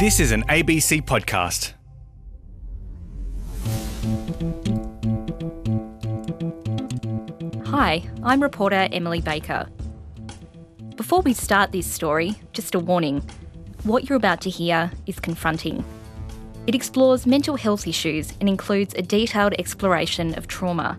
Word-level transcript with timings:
This 0.00 0.18
is 0.18 0.32
an 0.32 0.44
ABC 0.44 1.02
podcast. 1.02 1.74
Hi, 7.66 8.08
I'm 8.22 8.42
reporter 8.42 8.88
Emily 8.92 9.20
Baker. 9.20 9.68
Before 10.96 11.20
we 11.20 11.34
start 11.34 11.72
this 11.72 11.86
story, 11.86 12.34
just 12.54 12.74
a 12.74 12.78
warning 12.78 13.22
what 13.82 14.08
you're 14.08 14.16
about 14.16 14.40
to 14.40 14.48
hear 14.48 14.90
is 15.04 15.20
confronting. 15.20 15.84
It 16.66 16.74
explores 16.74 17.26
mental 17.26 17.56
health 17.56 17.86
issues 17.86 18.32
and 18.40 18.48
includes 18.48 18.94
a 18.94 19.02
detailed 19.02 19.52
exploration 19.58 20.34
of 20.38 20.46
trauma. 20.46 20.98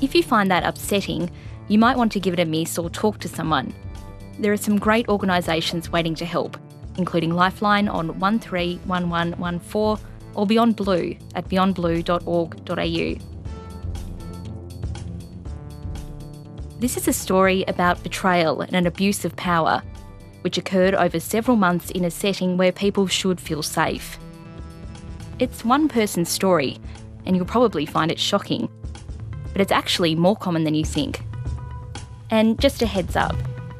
If 0.00 0.14
you 0.14 0.22
find 0.22 0.48
that 0.52 0.64
upsetting, 0.64 1.32
you 1.66 1.80
might 1.80 1.96
want 1.96 2.12
to 2.12 2.20
give 2.20 2.32
it 2.32 2.38
a 2.38 2.44
miss 2.44 2.78
or 2.78 2.88
talk 2.88 3.18
to 3.18 3.28
someone. 3.28 3.74
There 4.38 4.52
are 4.52 4.56
some 4.56 4.78
great 4.78 5.08
organisations 5.08 5.90
waiting 5.90 6.14
to 6.14 6.24
help, 6.24 6.56
including 6.98 7.34
Lifeline 7.34 7.88
on 7.88 8.18
131114 8.18 10.06
or 10.34 10.46
Beyond 10.46 10.76
Blue 10.76 11.16
at 11.34 11.48
beyondblue.org.au. 11.48 13.36
This 16.78 16.98
is 16.98 17.08
a 17.08 17.12
story 17.12 17.64
about 17.68 18.02
betrayal 18.02 18.60
and 18.60 18.76
an 18.76 18.86
abuse 18.86 19.24
of 19.24 19.34
power, 19.36 19.82
which 20.42 20.58
occurred 20.58 20.94
over 20.94 21.18
several 21.18 21.56
months 21.56 21.90
in 21.90 22.04
a 22.04 22.10
setting 22.10 22.58
where 22.58 22.70
people 22.70 23.06
should 23.06 23.40
feel 23.40 23.62
safe. 23.62 24.18
It's 25.38 25.64
one 25.64 25.88
person's 25.88 26.28
story, 26.28 26.78
and 27.24 27.34
you'll 27.34 27.46
probably 27.46 27.86
find 27.86 28.10
it 28.12 28.18
shocking, 28.18 28.68
but 29.52 29.62
it's 29.62 29.72
actually 29.72 30.14
more 30.14 30.36
common 30.36 30.64
than 30.64 30.74
you 30.74 30.84
think. 30.84 31.22
And 32.30 32.60
just 32.60 32.82
a 32.82 32.86
heads 32.86 33.16
up, 33.16 33.36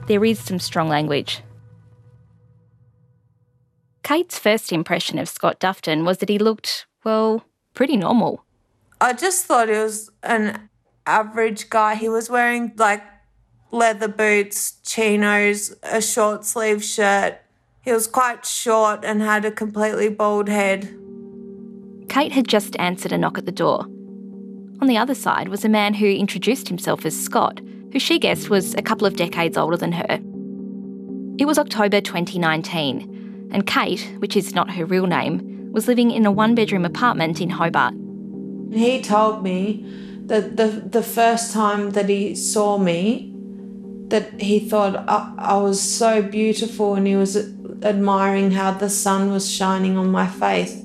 there 0.06 0.24
is 0.24 0.38
some 0.38 0.58
strong 0.58 0.88
language. 0.88 1.42
Kate's 4.06 4.38
first 4.38 4.70
impression 4.70 5.18
of 5.18 5.28
Scott 5.28 5.58
Dufton 5.58 6.04
was 6.04 6.18
that 6.18 6.28
he 6.28 6.38
looked, 6.38 6.86
well, 7.02 7.42
pretty 7.74 7.96
normal. 7.96 8.44
I 9.00 9.12
just 9.12 9.46
thought 9.46 9.68
he 9.68 9.74
was 9.74 10.12
an 10.22 10.68
average 11.06 11.68
guy. 11.70 11.96
He 11.96 12.08
was 12.08 12.30
wearing 12.30 12.70
like 12.76 13.02
leather 13.72 14.06
boots, 14.06 14.78
chinos, 14.84 15.74
a 15.82 16.00
short 16.00 16.44
sleeve 16.44 16.84
shirt. 16.84 17.38
He 17.82 17.90
was 17.90 18.06
quite 18.06 18.46
short 18.46 19.04
and 19.04 19.22
had 19.22 19.44
a 19.44 19.50
completely 19.50 20.08
bald 20.08 20.48
head. 20.48 20.84
Kate 22.08 22.30
had 22.30 22.46
just 22.46 22.76
answered 22.78 23.10
a 23.10 23.18
knock 23.18 23.38
at 23.38 23.44
the 23.44 23.50
door. 23.50 23.86
On 24.80 24.86
the 24.86 24.98
other 24.98 25.16
side 25.16 25.48
was 25.48 25.64
a 25.64 25.68
man 25.68 25.94
who 25.94 26.06
introduced 26.06 26.68
himself 26.68 27.04
as 27.04 27.20
Scott, 27.20 27.60
who 27.92 27.98
she 27.98 28.20
guessed 28.20 28.50
was 28.50 28.72
a 28.74 28.82
couple 28.82 29.08
of 29.08 29.16
decades 29.16 29.58
older 29.58 29.76
than 29.76 29.90
her. 29.90 30.20
It 31.40 31.46
was 31.46 31.58
October 31.58 32.00
2019, 32.00 33.15
and 33.50 33.66
Kate, 33.66 34.14
which 34.18 34.36
is 34.36 34.54
not 34.54 34.70
her 34.70 34.84
real 34.84 35.06
name, 35.06 35.70
was 35.72 35.88
living 35.88 36.10
in 36.10 36.26
a 36.26 36.32
one 36.32 36.54
bedroom 36.54 36.84
apartment 36.84 37.40
in 37.40 37.50
Hobart. 37.50 37.94
He 38.72 39.00
told 39.00 39.42
me 39.42 39.84
that 40.26 40.56
the, 40.56 40.66
the 40.66 41.02
first 41.02 41.52
time 41.52 41.90
that 41.90 42.08
he 42.08 42.34
saw 42.34 42.78
me, 42.78 43.32
that 44.08 44.40
he 44.40 44.58
thought 44.58 44.96
I, 45.08 45.34
I 45.38 45.56
was 45.56 45.80
so 45.80 46.22
beautiful 46.22 46.94
and 46.94 47.06
he 47.06 47.16
was 47.16 47.36
admiring 47.82 48.50
how 48.52 48.72
the 48.72 48.90
sun 48.90 49.30
was 49.30 49.50
shining 49.50 49.96
on 49.96 50.10
my 50.10 50.26
face. 50.26 50.82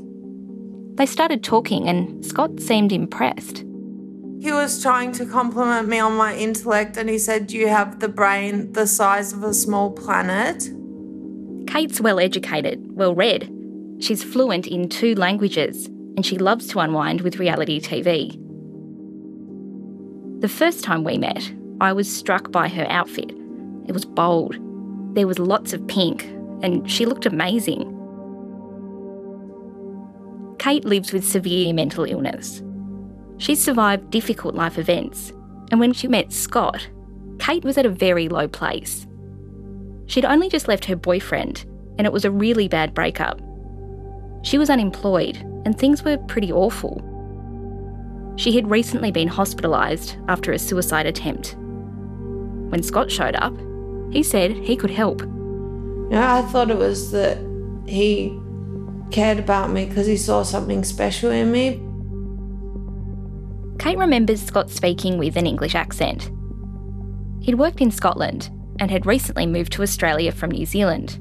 They 0.96 1.06
started 1.06 1.44
talking, 1.44 1.88
and 1.88 2.24
Scott 2.24 2.60
seemed 2.60 2.92
impressed. 2.92 3.64
He 4.40 4.52
was 4.52 4.82
trying 4.82 5.12
to 5.14 5.26
compliment 5.26 5.88
me 5.88 6.00
on 6.00 6.16
my 6.16 6.36
intellect, 6.36 6.98
and 6.98 7.10
he 7.10 7.18
said, 7.18 7.52
You 7.52 7.68
have 7.70 8.00
the 8.00 8.10
brain 8.10 8.74
the 8.74 8.86
size 8.86 9.34
of 9.34 9.44
a 9.44 9.54
small 9.54 9.92
planet. 9.92 10.70
Kate's 11.68 12.02
well 12.02 12.20
educated, 12.20 12.96
well 12.96 13.16
read. 13.16 13.52
She's 14.00 14.24
fluent 14.24 14.68
in 14.68 14.90
two 14.90 15.16
languages, 15.16 15.88
and 16.16 16.26
she 16.26 16.38
loves 16.38 16.68
to 16.68 16.80
unwind 16.80 17.22
with 17.22 17.40
reality 17.40 17.80
TV. 17.80 18.38
The 20.42 20.50
first 20.50 20.84
time 20.84 21.04
we 21.04 21.18
met, 21.18 21.52
I 21.80 21.94
was 21.94 22.12
struck 22.12 22.52
by 22.52 22.68
her 22.68 22.86
outfit. 22.90 23.32
It 23.88 23.94
was 23.94 24.06
bold. 24.06 24.58
There 25.16 25.28
was 25.28 25.40
lots 25.40 25.74
of 25.74 25.86
pink, 25.88 26.24
and 26.64 26.90
she 26.90 27.06
looked 27.06 27.26
amazing. 27.26 27.98
Kate 30.58 30.86
lives 30.86 31.12
with 31.12 31.28
severe 31.28 31.74
mental 31.74 32.06
illness. 32.06 32.62
She's 33.38 33.62
survived 33.62 34.12
difficult 34.12 34.56
life 34.56 34.78
events, 34.78 35.32
and 35.72 35.80
when 35.80 35.94
she 35.94 36.08
met 36.08 36.32
Scott, 36.32 36.88
Kate 37.40 37.64
was 37.64 37.78
at 37.78 37.86
a 37.86 37.90
very 37.90 38.30
low 38.30 38.48
place. 38.48 39.08
She'd 40.08 40.26
only 40.26 40.50
just 40.50 40.68
left 40.68 40.86
her 40.86 40.96
boyfriend, 40.96 41.66
and 41.98 42.06
it 42.06 42.14
was 42.14 42.26
a 42.26 42.32
really 42.32 42.68
bad 42.68 42.94
breakup. 42.94 43.40
She 44.44 44.58
was 44.58 44.70
unemployed, 44.70 45.38
and 45.66 45.78
things 45.78 46.04
were 46.04 46.18
pretty 46.18 46.52
awful. 46.52 47.08
She 48.38 48.54
had 48.54 48.70
recently 48.70 49.12
been 49.12 49.30
hospitalised 49.30 50.24
after 50.28 50.52
a 50.52 50.60
suicide 50.60 51.06
attempt. 51.06 51.56
When 52.70 52.82
Scott 52.82 53.12
showed 53.12 53.36
up, 53.36 53.56
he 54.12 54.24
said 54.24 54.52
he 54.52 54.76
could 54.76 54.90
help. 54.90 55.22
Yeah, 56.10 56.36
I 56.36 56.42
thought 56.42 56.72
it 56.72 56.78
was 56.78 57.12
that 57.12 57.38
he 57.88 58.38
cared 59.12 59.40
about 59.40 59.70
me 59.70 59.86
because 59.86 60.08
he 60.08 60.18
saw 60.18 60.44
something 60.44 60.84
special 60.84 61.32
in 61.32 61.52
me. 61.52 61.82
Kate 63.78 63.98
remembers 63.98 64.42
Scott 64.42 64.70
speaking 64.70 65.18
with 65.18 65.36
an 65.36 65.48
English 65.48 65.76
accent. 65.76 66.32
He'd 67.42 67.56
worked 67.56 67.82
in 67.82 67.92
Scotland 67.92 68.50
and 68.82 68.90
had 68.90 69.06
recently 69.06 69.46
moved 69.46 69.72
to 69.74 69.84
Australia 69.84 70.32
from 70.32 70.50
New 70.50 70.66
Zealand. 70.66 71.20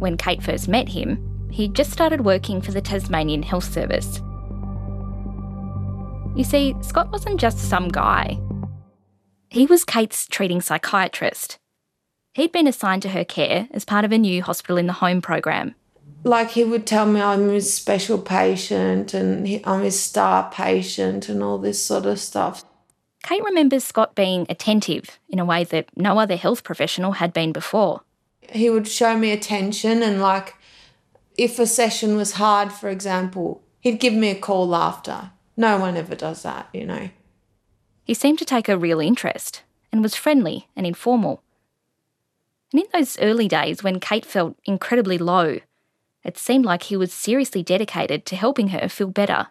When 0.00 0.16
Kate 0.16 0.42
first 0.42 0.68
met 0.68 0.88
him, 0.88 1.48
he'd 1.52 1.74
just 1.74 1.92
started 1.92 2.24
working 2.24 2.62
for 2.62 2.72
the 2.72 2.80
Tasmanian 2.80 3.42
Health 3.42 3.70
Service. 3.70 4.20
You 6.34 6.44
see, 6.44 6.74
Scott 6.80 7.12
wasn't 7.12 7.38
just 7.38 7.58
some 7.58 7.88
guy. 7.88 8.40
He 9.50 9.66
was 9.66 9.84
Kate's 9.84 10.26
treating 10.26 10.62
psychiatrist. 10.62 11.58
He'd 12.32 12.52
been 12.52 12.66
assigned 12.66 13.02
to 13.02 13.10
her 13.10 13.24
care 13.24 13.68
as 13.70 13.84
part 13.84 14.06
of 14.06 14.12
a 14.12 14.18
new 14.18 14.42
hospital 14.42 14.78
in 14.78 14.86
the 14.86 14.94
home 14.94 15.20
program 15.20 15.74
like 16.24 16.50
he 16.50 16.64
would 16.64 16.86
tell 16.86 17.06
me 17.06 17.20
I'm 17.20 17.48
his 17.48 17.72
special 17.72 18.18
patient 18.18 19.14
and 19.14 19.60
I'm 19.64 19.82
his 19.82 19.98
star 20.00 20.50
patient 20.50 21.28
and 21.28 21.42
all 21.42 21.58
this 21.58 21.82
sort 21.82 22.04
of 22.04 22.18
stuff. 22.18 22.64
Kate 23.26 23.42
remembers 23.42 23.82
Scott 23.82 24.14
being 24.14 24.46
attentive 24.48 25.18
in 25.28 25.40
a 25.40 25.44
way 25.44 25.64
that 25.64 25.88
no 25.96 26.20
other 26.20 26.36
health 26.36 26.62
professional 26.62 27.10
had 27.12 27.32
been 27.32 27.50
before. 27.50 28.02
He 28.40 28.70
would 28.70 28.86
show 28.86 29.18
me 29.18 29.32
attention 29.32 30.00
and 30.00 30.22
like 30.22 30.54
if 31.36 31.58
a 31.58 31.66
session 31.66 32.14
was 32.14 32.34
hard, 32.34 32.70
for 32.70 32.88
example, 32.88 33.62
he'd 33.80 33.98
give 33.98 34.14
me 34.14 34.30
a 34.30 34.36
call 34.36 34.76
after. 34.76 35.32
No 35.56 35.76
one 35.76 35.96
ever 35.96 36.14
does 36.14 36.44
that, 36.44 36.68
you 36.72 36.86
know. 36.86 37.10
He 38.04 38.14
seemed 38.14 38.38
to 38.38 38.44
take 38.44 38.68
a 38.68 38.78
real 38.78 39.00
interest 39.00 39.64
and 39.90 40.04
was 40.04 40.14
friendly 40.14 40.68
and 40.76 40.86
informal. 40.86 41.42
And 42.72 42.82
in 42.82 42.86
those 42.92 43.18
early 43.18 43.48
days 43.48 43.82
when 43.82 43.98
Kate 43.98 44.24
felt 44.24 44.56
incredibly 44.64 45.18
low, 45.18 45.58
it 46.22 46.38
seemed 46.38 46.64
like 46.64 46.84
he 46.84 46.96
was 46.96 47.12
seriously 47.12 47.64
dedicated 47.64 48.24
to 48.26 48.36
helping 48.36 48.68
her 48.68 48.88
feel 48.88 49.08
better. 49.08 49.48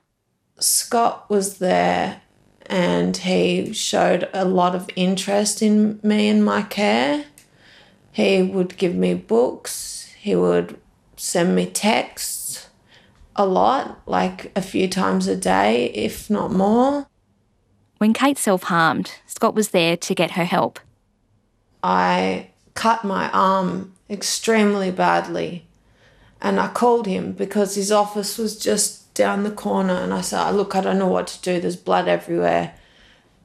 Scott 0.59 1.29
was 1.29 1.57
there 1.57 2.21
and 2.67 3.15
he 3.17 3.73
showed 3.73 4.29
a 4.33 4.45
lot 4.45 4.75
of 4.75 4.89
interest 4.95 5.61
in 5.61 5.99
me 6.03 6.29
and 6.29 6.43
my 6.43 6.61
care. 6.63 7.25
He 8.11 8.41
would 8.41 8.77
give 8.77 8.95
me 8.95 9.13
books, 9.13 10.13
he 10.19 10.35
would 10.35 10.79
send 11.17 11.55
me 11.55 11.65
texts 11.65 12.69
a 13.35 13.45
lot, 13.45 14.01
like 14.05 14.51
a 14.55 14.61
few 14.61 14.87
times 14.87 15.27
a 15.27 15.35
day, 15.35 15.85
if 15.87 16.29
not 16.29 16.51
more. 16.51 17.07
When 17.97 18.13
Kate 18.13 18.37
self 18.37 18.63
harmed, 18.63 19.13
Scott 19.25 19.55
was 19.55 19.69
there 19.69 19.97
to 19.97 20.15
get 20.15 20.31
her 20.31 20.45
help. 20.45 20.79
I 21.83 22.49
cut 22.73 23.03
my 23.03 23.29
arm 23.31 23.93
extremely 24.09 24.91
badly 24.91 25.66
and 26.41 26.59
I 26.59 26.67
called 26.67 27.07
him 27.07 27.31
because 27.31 27.75
his 27.75 27.91
office 27.91 28.37
was 28.37 28.57
just 28.59 29.04
down 29.16 29.44
the 29.44 29.52
corner. 29.52 29.96
And 29.96 30.14
I 30.14 30.22
said, 30.22 30.52
Look, 30.52 30.76
I 30.76 30.82
don't 30.82 31.00
know 31.00 31.08
what 31.08 31.26
to 31.28 31.41
do. 31.41 31.59
There's 31.59 31.76
blood 31.76 32.08
everywhere. 32.08 32.76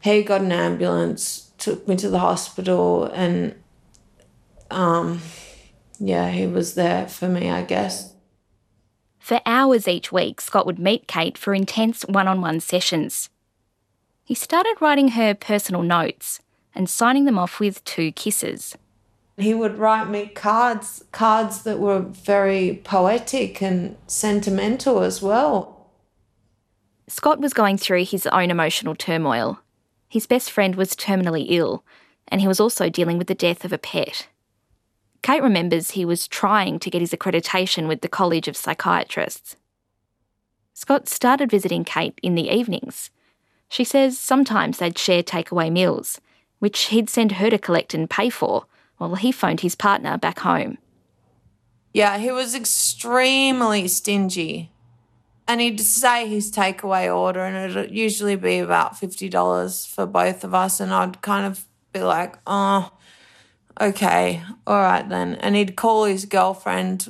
He 0.01 0.23
got 0.23 0.43
an 0.43 0.53
ambulance, 0.53 1.51
took 1.57 1.89
me 1.89 1.97
to 1.97 2.09
the 2.09 2.19
hospital, 2.19 3.05
and 3.05 3.55
um, 4.71 5.21
yeah, 5.99 6.31
he 6.31 6.47
was 6.47 6.75
there 6.75 7.07
for 7.09 7.29
me, 7.29 7.51
I 7.51 7.63
guess. 7.63 8.15
For 9.19 9.41
hours 9.45 9.87
each 9.87 10.11
week, 10.11 10.41
Scott 10.41 10.65
would 10.67 10.79
meet 10.79 11.07
Kate 11.07 11.37
for 11.37 11.55
intense 11.55 12.03
one 12.03 12.27
on 12.27 12.41
one 12.41 12.61
sessions. 12.61 13.29
He 14.25 14.35
started 14.35 14.77
writing 14.81 15.09
her 15.09 15.35
personal 15.35 15.83
notes 15.83 16.41
and 16.75 16.89
signing 16.89 17.27
them 17.27 17.39
off 17.39 17.61
with 17.61 17.85
two 17.85 18.13
kisses. 18.13 18.77
He 19.43 19.55
would 19.55 19.79
write 19.79 20.09
me 20.09 20.27
cards, 20.27 21.05
cards 21.13 21.63
that 21.63 21.79
were 21.79 22.01
very 22.01 22.81
poetic 22.85 23.63
and 23.63 23.97
sentimental 24.07 25.01
as 25.01 25.23
well. 25.23 25.91
Scott 27.09 27.41
was 27.41 27.53
going 27.53 27.77
through 27.77 28.05
his 28.05 28.27
own 28.29 28.51
emotional 28.51 28.95
turmoil. 28.95 29.61
His 30.09 30.27
best 30.27 30.51
friend 30.51 30.77
was 30.77 30.95
terminally 30.95 31.47
ill, 31.49 31.85
and 32.29 32.41
he 32.41 32.49
was 32.49 32.61
also 32.61 32.89
dealing 32.89 33.19
with 33.19 33.27
the 33.27 33.35
death 33.35 33.65
of 33.65 33.73
a 33.73 33.79
pet. 33.79 34.29
Kate 35.23 35.43
remembers 35.43 35.91
he 35.91 36.05
was 36.05 36.29
trying 36.29 36.79
to 36.79 36.91
get 36.91 37.01
his 37.01 37.13
accreditation 37.13 37.89
with 37.89 38.01
the 38.01 38.09
College 38.09 38.49
of 38.49 38.57
Psychiatrists. 38.57 39.57
Scott 40.73 41.09
started 41.09 41.51
visiting 41.51 41.85
Kate 41.85 42.19
in 42.23 42.37
the 42.37 42.49
evenings. 42.49 43.11
She 43.69 43.85
says 43.85 44.19
sometimes 44.19 44.79
they'd 44.79 44.97
share 44.97 45.23
takeaway 45.23 45.71
meals, 45.71 46.21
which 46.59 46.85
he'd 46.87 47.11
send 47.11 47.33
her 47.33 47.51
to 47.51 47.59
collect 47.59 47.93
and 47.93 48.09
pay 48.09 48.31
for 48.31 48.67
while 49.00 49.14
he 49.14 49.32
phoned 49.32 49.61
his 49.61 49.75
partner 49.75 50.19
back 50.19 50.41
home. 50.41 50.76
Yeah, 51.94 52.19
he 52.19 52.31
was 52.31 52.55
extremely 52.55 53.88
stingy. 53.88 54.70
And 55.49 55.58
he'd 55.61 55.81
say 55.81 56.29
his 56.29 56.52
takeaway 56.52 57.12
order, 57.12 57.41
and 57.41 57.70
it'd 57.70 57.91
usually 57.91 58.37
be 58.37 58.58
about 58.58 58.93
$50 58.93 59.88
for 59.88 60.05
both 60.05 60.44
of 60.44 60.55
us. 60.55 60.81
And 60.81 60.93
I'd 60.93 61.23
kind 61.23 61.47
of 61.47 61.67
be 61.94 62.00
like, 62.00 62.37
oh, 62.47 62.93
okay, 63.81 64.43
all 64.67 64.79
right 64.79 65.08
then. 65.08 65.37
And 65.37 65.56
he'd 65.56 65.76
call 65.76 66.05
his 66.05 66.26
girlfriend 66.26 67.08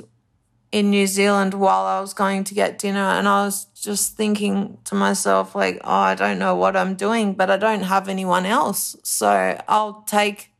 in 0.71 0.89
New 0.89 1.07
Zealand 1.07 1.53
while 1.53 1.83
I 1.83 1.99
was 1.99 2.13
going 2.13 2.45
to 2.45 2.53
get 2.53 2.79
dinner. 2.79 3.01
And 3.01 3.27
I 3.27 3.43
was 3.43 3.65
just 3.75 4.15
thinking 4.15 4.77
to 4.85 4.95
myself, 4.95 5.55
like, 5.55 5.81
oh, 5.83 5.91
I 5.91 6.15
don't 6.15 6.39
know 6.39 6.55
what 6.55 6.77
I'm 6.77 6.95
doing, 6.95 7.33
but 7.33 7.51
I 7.51 7.57
don't 7.57 7.83
have 7.83 8.07
anyone 8.07 8.45
else. 8.45 8.95
So 9.03 9.61
I'll 9.67 10.03
take 10.03 10.50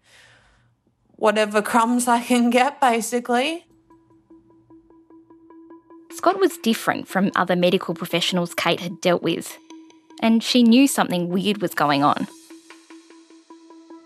whatever 1.22 1.62
crumbs 1.62 2.08
I 2.08 2.20
can 2.20 2.50
get, 2.50 2.82
basically. 2.82 3.68
Scott 6.10 6.40
was 6.40 6.58
different 6.58 7.08
from 7.08 7.32
other 7.36 7.56
medical 7.56 7.94
professionals 7.94 8.56
Kate 8.56 8.80
had 8.80 9.00
dealt 9.02 9.22
with, 9.22 9.56
and 10.20 10.44
she 10.44 10.64
knew 10.64 10.88
something 10.88 11.30
weird 11.30 11.62
was 11.62 11.76
going 11.76 12.04
on. 12.04 12.28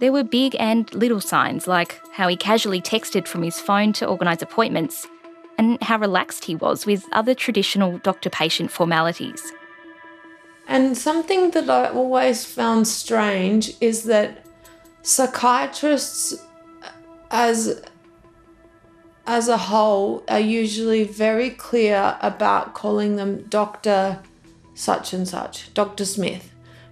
There 0.01 0.11
were 0.11 0.25
big 0.25 0.57
and 0.59 0.93
little 0.93 1.21
signs, 1.21 1.67
like 1.67 2.01
how 2.11 2.27
he 2.27 2.35
casually 2.35 2.81
texted 2.81 3.29
from 3.29 3.43
his 3.43 3.61
phone 3.61 3.93
to 3.93 4.05
organise 4.05 4.41
appointments, 4.41 5.07
and 5.57 5.81
how 5.81 5.97
relaxed 5.97 6.43
he 6.43 6.55
was 6.55 6.85
with 6.85 7.05
other 7.13 7.33
traditional 7.33 7.97
doctor 7.99 8.29
patient 8.29 8.71
formalities. 8.71 9.53
And 10.67 10.97
something 10.97 11.51
that 11.51 11.69
I 11.69 11.91
always 11.91 12.43
found 12.43 12.89
strange 12.89 13.71
is 13.79 14.03
that 14.03 14.45
psychiatrists, 15.01 16.45
as 17.31 17.81
as 19.27 19.47
a 19.47 19.57
whole, 19.57 20.23
are 20.27 20.39
usually 20.39 21.03
very 21.03 21.49
clear 21.49 22.17
about 22.21 22.73
calling 22.73 23.15
them 23.15 23.43
Dr. 23.49 24.19
such 24.75 25.13
and 25.13 25.27
such, 25.27 25.73
Dr. 25.73 26.05
Smith. 26.05 26.51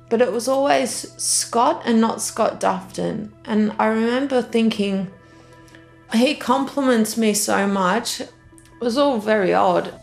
But 0.09 0.21
it 0.21 0.31
was 0.31 0.47
always 0.47 1.11
Scott 1.21 1.83
and 1.85 2.01
not 2.01 2.21
Scott 2.21 2.59
Dufton. 2.59 3.31
And 3.45 3.73
I 3.77 3.87
remember 3.87 4.41
thinking, 4.41 5.11
he 6.13 6.35
compliments 6.35 7.17
me 7.17 7.33
so 7.33 7.67
much. 7.67 8.21
It 8.21 8.31
was 8.79 8.97
all 8.97 9.19
very 9.19 9.53
odd. 9.53 9.93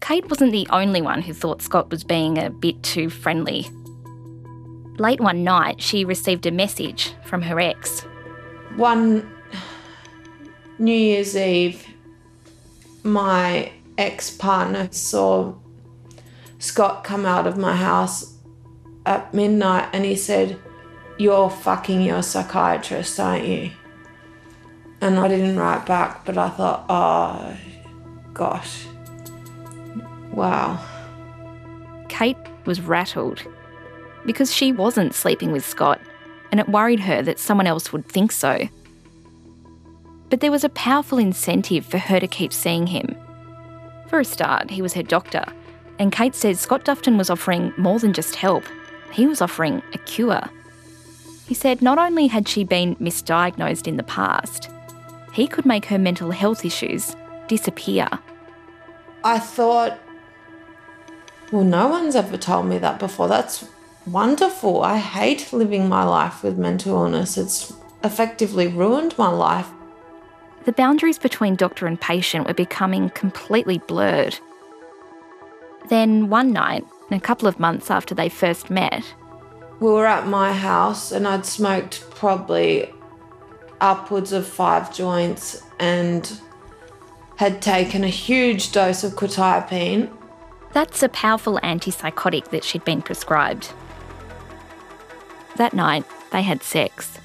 Kate 0.00 0.28
wasn't 0.28 0.52
the 0.52 0.68
only 0.70 1.02
one 1.02 1.22
who 1.22 1.32
thought 1.32 1.62
Scott 1.62 1.90
was 1.90 2.04
being 2.04 2.38
a 2.38 2.50
bit 2.50 2.80
too 2.82 3.10
friendly. 3.10 3.68
Late 4.98 5.20
one 5.20 5.44
night, 5.44 5.82
she 5.82 6.04
received 6.04 6.46
a 6.46 6.50
message 6.50 7.12
from 7.24 7.42
her 7.42 7.60
ex. 7.60 8.00
One 8.76 9.30
New 10.78 10.92
Year's 10.92 11.36
Eve, 11.36 11.86
my 13.02 13.72
ex 13.98 14.30
partner 14.30 14.88
saw 14.90 15.54
Scott 16.58 17.04
come 17.04 17.26
out 17.26 17.46
of 17.46 17.58
my 17.58 17.76
house 17.76 18.36
at 19.04 19.34
midnight 19.34 19.88
and 19.92 20.04
he 20.04 20.16
said, 20.16 20.58
You're 21.18 21.50
fucking 21.50 22.00
your 22.00 22.22
psychiatrist, 22.22 23.20
aren't 23.20 23.46
you? 23.46 23.70
And 25.02 25.18
I 25.18 25.28
didn't 25.28 25.58
write 25.58 25.84
back, 25.84 26.24
but 26.24 26.38
I 26.38 26.48
thought, 26.48 26.86
Oh, 26.88 27.54
gosh. 28.32 28.86
Wow. 30.32 30.82
Kate 32.08 32.36
was 32.64 32.80
rattled 32.80 33.42
because 34.26 34.54
she 34.54 34.72
wasn't 34.72 35.14
sleeping 35.14 35.52
with 35.52 35.64
Scott, 35.64 36.00
and 36.50 36.60
it 36.60 36.68
worried 36.68 37.00
her 37.00 37.22
that 37.22 37.38
someone 37.38 37.66
else 37.66 37.92
would 37.92 38.06
think 38.06 38.32
so. 38.32 38.68
But 40.28 40.40
there 40.40 40.50
was 40.50 40.64
a 40.64 40.68
powerful 40.70 41.18
incentive 41.18 41.86
for 41.86 41.98
her 41.98 42.20
to 42.20 42.26
keep 42.26 42.52
seeing 42.52 42.88
him. 42.88 43.16
For 44.08 44.20
a 44.20 44.24
start, 44.24 44.70
he 44.70 44.82
was 44.82 44.92
her 44.94 45.02
doctor, 45.02 45.44
and 45.98 46.12
Kate 46.12 46.34
says 46.34 46.60
Scott 46.60 46.84
Dufton 46.84 47.16
was 47.16 47.30
offering 47.30 47.72
more 47.76 47.98
than 47.98 48.12
just 48.12 48.34
help, 48.36 48.64
he 49.12 49.26
was 49.26 49.40
offering 49.40 49.82
a 49.94 49.98
cure. 49.98 50.42
He 51.46 51.54
said 51.54 51.80
not 51.80 51.98
only 51.98 52.26
had 52.26 52.48
she 52.48 52.64
been 52.64 52.96
misdiagnosed 52.96 53.86
in 53.86 53.96
the 53.96 54.02
past, 54.02 54.68
he 55.32 55.46
could 55.46 55.64
make 55.64 55.86
her 55.86 55.98
mental 55.98 56.30
health 56.30 56.64
issues 56.64 57.14
disappear. 57.46 58.08
I 59.22 59.38
thought, 59.38 59.98
well, 61.52 61.64
no 61.64 61.88
one's 61.88 62.16
ever 62.16 62.36
told 62.36 62.66
me 62.66 62.78
that 62.78 62.98
before. 62.98 63.28
That's 63.28 63.68
wonderful. 64.06 64.82
I 64.82 64.98
hate 64.98 65.52
living 65.52 65.88
my 65.88 66.04
life 66.04 66.42
with 66.42 66.58
mental 66.58 66.96
illness. 66.96 67.36
It's 67.36 67.72
effectively 68.04 68.66
ruined 68.66 69.16
my 69.18 69.28
life. 69.28 69.68
The 70.64 70.72
boundaries 70.72 71.18
between 71.18 71.54
doctor 71.54 71.86
and 71.86 72.00
patient 72.00 72.46
were 72.46 72.54
becoming 72.54 73.10
completely 73.10 73.78
blurred. 73.86 74.38
Then 75.88 76.28
one 76.28 76.52
night, 76.52 76.84
a 77.10 77.20
couple 77.20 77.46
of 77.46 77.60
months 77.60 77.90
after 77.90 78.14
they 78.14 78.28
first 78.28 78.70
met, 78.70 79.14
we 79.78 79.90
were 79.90 80.06
at 80.06 80.26
my 80.26 80.52
house 80.52 81.12
and 81.12 81.28
I'd 81.28 81.46
smoked 81.46 82.08
probably 82.10 82.90
upwards 83.80 84.32
of 84.32 84.46
five 84.46 84.94
joints 84.94 85.62
and 85.78 86.40
had 87.36 87.60
taken 87.60 88.02
a 88.02 88.08
huge 88.08 88.72
dose 88.72 89.04
of 89.04 89.12
quetiapine. 89.12 90.10
That's 90.72 91.02
a 91.02 91.08
powerful 91.10 91.60
antipsychotic 91.62 92.48
that 92.50 92.64
she'd 92.64 92.84
been 92.84 93.02
prescribed. 93.02 93.72
That 95.56 95.72
night, 95.72 96.04
they 96.32 96.42
had 96.42 96.62
sex. 96.62 97.18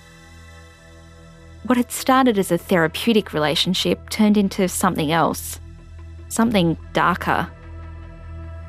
What 1.64 1.78
had 1.78 1.92
started 1.92 2.38
as 2.40 2.52
a 2.52 2.58
therapeutic 2.58 3.34
relationship 3.34 4.10
turned 4.10 4.38
into 4.38 4.68
something 4.70 5.12
else, 5.12 5.60
something 6.30 6.78
darker. 6.94 7.52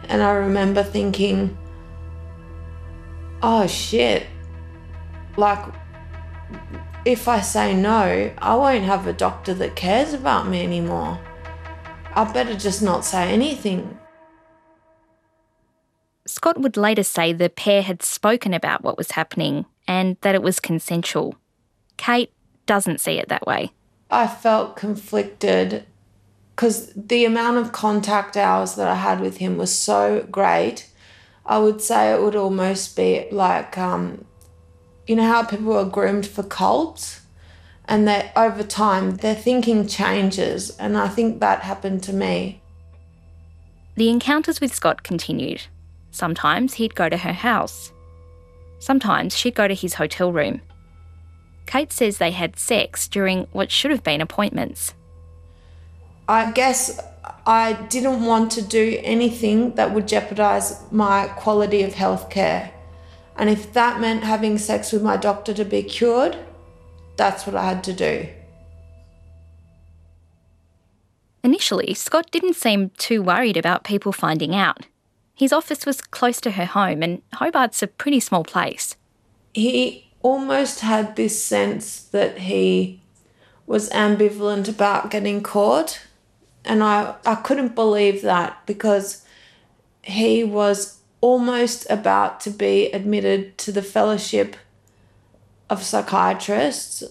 And 0.09 0.20
I 0.20 0.32
remember 0.32 0.82
thinking, 0.82 1.56
oh 3.43 3.67
shit, 3.69 4.26
like 5.37 5.64
if 7.05 7.29
I 7.29 7.41
say 7.41 7.73
no, 7.73 8.32
I 8.38 8.55
won't 8.56 8.85
have 8.85 9.06
a 9.06 9.12
doctor 9.12 9.55
that 9.55 9.76
cares 9.76 10.12
about 10.12 10.49
me 10.49 10.62
anymore. 10.64 11.21
I 12.14 12.31
better 12.33 12.54
just 12.54 12.83
not 12.83 13.04
say 13.04 13.33
anything. 13.33 13.99
Scott 16.26 16.61
would 16.61 16.76
later 16.76 17.02
say 17.02 17.33
the 17.33 17.50
pair 17.50 17.83
had 17.83 18.02
spoken 18.02 18.55
about 18.55 18.83
what 18.83 18.97
was 18.97 19.12
happening 19.12 19.67
and 19.88 20.17
that 20.21 20.35
it 20.35 20.43
was 20.43 20.61
consensual. 20.61 21.35
Kate 21.97 22.33
doesn't 22.67 23.00
see 23.00 23.19
it 23.19 23.29
that 23.29 23.47
way. 23.47 23.73
I 24.11 24.26
felt 24.26 24.76
conflicted 24.76 25.85
because 26.55 26.93
the 26.95 27.25
amount 27.25 27.57
of 27.57 27.73
contact 27.73 28.37
hours 28.37 28.75
that 28.75 28.88
I 28.88 28.95
had 28.95 29.21
with 29.21 29.38
him 29.38 29.57
was 29.57 29.75
so 29.76 30.26
great. 30.31 30.88
I 31.45 31.59
would 31.59 31.81
say 31.81 32.12
it 32.12 32.23
would 32.23 32.37
almost 32.37 32.95
be 32.95 33.26
like, 33.33 33.76
um, 33.76 34.25
you 35.07 35.17
know, 35.17 35.26
how 35.26 35.45
people 35.45 35.76
are 35.76 35.85
groomed 35.85 36.26
for 36.26 36.43
cults? 36.43 37.21
And 37.87 38.07
that 38.07 38.33
over 38.37 38.62
time 38.62 39.17
their 39.17 39.35
thinking 39.35 39.88
changes. 39.88 40.71
And 40.79 40.97
I 40.97 41.09
think 41.09 41.41
that 41.41 41.62
happened 41.62 42.02
to 42.05 42.12
me. 42.12 42.62
The 43.97 44.09
encounters 44.09 44.61
with 44.61 44.73
Scott 44.73 45.02
continued. 45.02 45.62
Sometimes 46.12 46.75
he'd 46.75 46.95
go 46.95 47.09
to 47.09 47.16
her 47.16 47.33
house. 47.33 47.92
Sometimes 48.78 49.37
she'd 49.37 49.54
go 49.54 49.66
to 49.66 49.75
his 49.75 49.95
hotel 49.95 50.33
room. 50.33 50.61
Kate 51.66 51.92
says 51.92 52.19
they 52.19 52.31
had 52.31 52.59
sex 52.59 53.09
during 53.09 53.47
what 53.52 53.71
should 53.71 53.90
have 53.90 54.04
been 54.04 54.21
appointments. 54.21 54.95
I 56.28 56.52
guess 56.52 57.00
I 57.47 57.73
didn't 57.73 58.25
want 58.25 58.52
to 58.52 58.62
do 58.62 59.00
anything 59.02 59.75
that 59.75 59.92
would 59.92 60.07
jeopardize 60.07 60.81
my 60.90 61.28
quality 61.28 61.83
of 61.83 61.95
healthcare. 61.95 62.71
And 63.37 63.49
if 63.49 63.73
that 63.73 64.00
meant 64.00 64.23
having 64.23 64.59
sex 64.59 64.92
with 64.92 65.02
my 65.02 65.16
doctor 65.16 65.54
to 65.54 65.64
be 65.64 65.83
cured, 65.83 66.37
that's 67.16 67.47
what 67.47 67.57
I 67.57 67.64
had 67.64 67.83
to 67.85 67.92
do. 67.92 68.28
Initially, 71.42 71.95
Scott 71.95 72.31
didn't 72.31 72.54
seem 72.54 72.90
too 72.99 73.23
worried 73.23 73.57
about 73.57 73.83
people 73.83 74.12
finding 74.12 74.54
out. 74.54 74.87
His 75.35 75.53
office 75.53 75.87
was 75.87 76.01
close 76.01 76.41
to 76.43 76.53
her 76.53 76.67
home, 76.67 77.03
and 77.03 77.23
Hobart's 77.35 77.83
a 77.83 77.87
pretty 77.87 78.21
small 78.21 78.45
place. 78.45 78.97
He 79.55 80.12
almost 80.23 80.81
had 80.81 81.17
this 81.17 81.43
sense 81.43 82.01
that 82.01 82.39
he 82.39 83.03
was 83.67 83.91
ambivalent 83.91 84.69
about 84.69 85.11
getting 85.11 85.43
caught. 85.43 86.01
And 86.65 86.83
I, 86.83 87.17
I 87.27 87.37
couldn't 87.37 87.75
believe 87.75 88.23
that 88.23 88.65
because 88.67 89.25
he 90.03 90.45
was 90.45 90.99
almost 91.21 91.87
about 91.91 92.41
to 92.41 92.51
be 92.51 92.91
admitted 92.93 93.57
to 93.59 93.73
the 93.73 93.83
fellowship 93.83 94.57
of 95.71 95.83
psychiatrists 95.83 97.03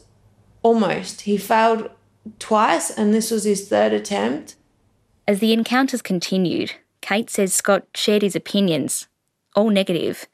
almost. 0.61 1.21
He 1.21 1.37
failed 1.37 1.89
twice, 2.39 2.91
and 2.91 3.13
this 3.13 3.31
was 3.31 3.43
his 3.43 3.67
third 3.67 3.93
attempt. 3.93 4.55
As 5.27 5.39
the 5.39 5.53
encounters 5.53 6.01
continued, 6.01 6.73
Kate 7.01 7.29
says 7.29 7.53
Scott 7.53 7.85
shared 7.95 8.21
his 8.21 8.35
opinions, 8.35 9.07
all 9.55 9.69
negative, 9.69 10.27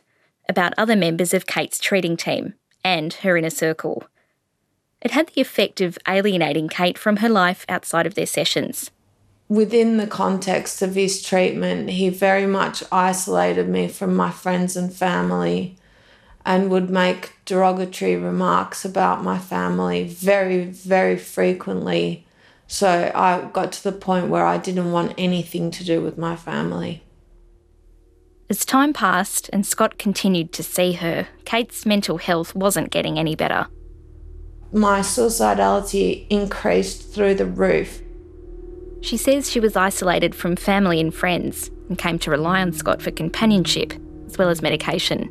about 0.50 0.74
other 0.78 0.96
members 0.96 1.34
of 1.34 1.46
Kate's 1.46 1.80
treating 1.80 2.16
team 2.18 2.54
and 2.84 3.14
her 3.14 3.38
inner 3.38 3.50
circle. 3.50 4.04
It 5.02 5.12
had 5.12 5.28
the 5.28 5.42
effect 5.42 5.82
of 5.82 5.98
alienating 6.08 6.70
Kate 6.70 6.98
from 6.98 7.18
her 7.18 7.30
life 7.30 7.66
outside 7.70 8.06
of 8.06 8.16
their 8.16 8.26
sessions. 8.26 8.92
Within 9.50 9.98
the 9.98 10.08
context 10.08 10.82
of 10.82 10.96
his 10.96 11.22
treatment, 11.22 11.92
he 11.92 12.10
very 12.10 12.46
much 12.46 12.84
isolated 12.92 13.70
me 13.70 13.88
from 13.88 14.16
my 14.16 14.30
friends 14.30 14.76
and 14.76 14.94
family 14.94 15.78
and 16.46 16.70
would 16.70 16.90
make 16.90 17.34
derogatory 17.46 18.18
remarks 18.18 18.84
about 18.84 19.24
my 19.24 19.38
family 19.38 20.06
very, 20.06 20.66
very 20.66 21.18
frequently. 21.18 22.27
So 22.68 23.12
I 23.16 23.50
got 23.54 23.72
to 23.74 23.84
the 23.84 23.94
point 23.94 24.28
where 24.28 24.46
I 24.46 24.58
didn't 24.58 24.92
want 24.92 25.14
anything 25.18 25.72
to 25.72 25.84
do 25.84 26.02
with 26.02 26.18
my 26.18 26.36
family. 26.36 27.04
As 28.50 28.66
time 28.66 28.94
passed 28.94 29.50
and 29.52 29.66
Scott 29.66 29.98
continued 29.98 30.54
to 30.54 30.64
see 30.64 30.94
her, 30.94 31.28
Kate's 31.46 31.86
mental 31.86 32.18
health 32.18 32.56
wasn't 32.56 32.92
getting 32.92 33.18
any 33.18 33.36
better. 33.36 33.68
My 34.72 35.00
suicidality 35.00 36.28
increased 36.30 37.14
through 37.14 37.36
the 37.36 37.46
roof. 37.46 38.02
She 39.02 39.18
says 39.18 39.50
she 39.50 39.60
was 39.60 39.76
isolated 39.76 40.36
from 40.36 40.56
family 40.56 41.00
and 41.00 41.14
friends 41.14 41.72
and 41.88 41.98
came 41.98 42.20
to 42.20 42.32
rely 42.32 42.62
on 42.62 42.74
Scott 42.74 43.02
for 43.02 43.12
companionship 43.12 43.94
as 44.28 44.38
well 44.38 44.50
as 44.50 44.62
medication. 44.62 45.30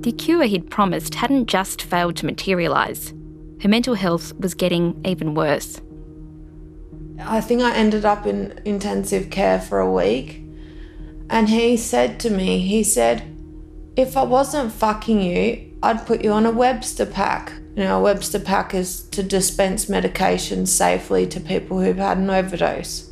The 0.00 0.12
cure 0.12 0.44
he'd 0.44 0.70
promised 0.70 1.14
hadn't 1.14 1.46
just 1.46 1.82
failed 1.82 2.16
to 2.16 2.26
materialise, 2.26 3.14
her 3.62 3.68
mental 3.68 3.94
health 3.94 4.32
was 4.40 4.54
getting 4.54 5.00
even 5.04 5.34
worse. 5.34 5.80
I 7.20 7.40
think 7.40 7.62
I 7.62 7.74
ended 7.74 8.04
up 8.04 8.26
in 8.26 8.60
intensive 8.64 9.30
care 9.30 9.60
for 9.60 9.78
a 9.78 9.90
week 9.90 10.42
and 11.32 11.48
he 11.48 11.78
said 11.78 12.20
to 12.20 12.30
me, 12.30 12.58
he 12.58 12.84
said, 12.84 13.24
if 13.96 14.18
I 14.18 14.22
wasn't 14.22 14.70
fucking 14.70 15.22
you, 15.22 15.72
I'd 15.82 16.06
put 16.06 16.22
you 16.22 16.30
on 16.30 16.44
a 16.44 16.50
Webster 16.50 17.06
pack. 17.06 17.54
You 17.74 17.84
know, 17.84 17.98
a 17.98 18.02
Webster 18.02 18.38
pack 18.38 18.74
is 18.74 19.02
to 19.08 19.22
dispense 19.22 19.88
medication 19.88 20.66
safely 20.66 21.26
to 21.28 21.40
people 21.40 21.80
who've 21.80 21.96
had 21.96 22.18
an 22.18 22.28
overdose. 22.28 23.10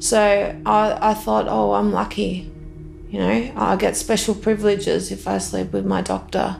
So 0.00 0.20
I, 0.66 0.98
I 1.00 1.14
thought, 1.14 1.46
oh, 1.48 1.74
I'm 1.74 1.92
lucky. 1.92 2.50
You 3.10 3.20
know, 3.20 3.52
I 3.56 3.76
get 3.76 3.96
special 3.96 4.34
privileges 4.34 5.12
if 5.12 5.28
I 5.28 5.38
sleep 5.38 5.72
with 5.72 5.86
my 5.86 6.02
doctor. 6.02 6.56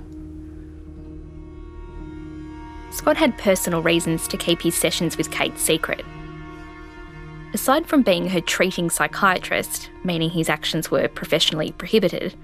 Scott 2.92 3.16
had 3.16 3.36
personal 3.36 3.82
reasons 3.82 4.28
to 4.28 4.36
keep 4.36 4.62
his 4.62 4.76
sessions 4.76 5.18
with 5.18 5.32
Kate 5.32 5.58
secret. 5.58 6.04
Aside 7.56 7.86
from 7.86 8.02
being 8.02 8.28
her 8.28 8.42
treating 8.42 8.90
psychiatrist, 8.90 9.88
meaning 10.04 10.28
his 10.28 10.50
actions 10.50 10.90
were 10.90 11.08
professionally 11.08 11.72
prohibited, 11.72 12.34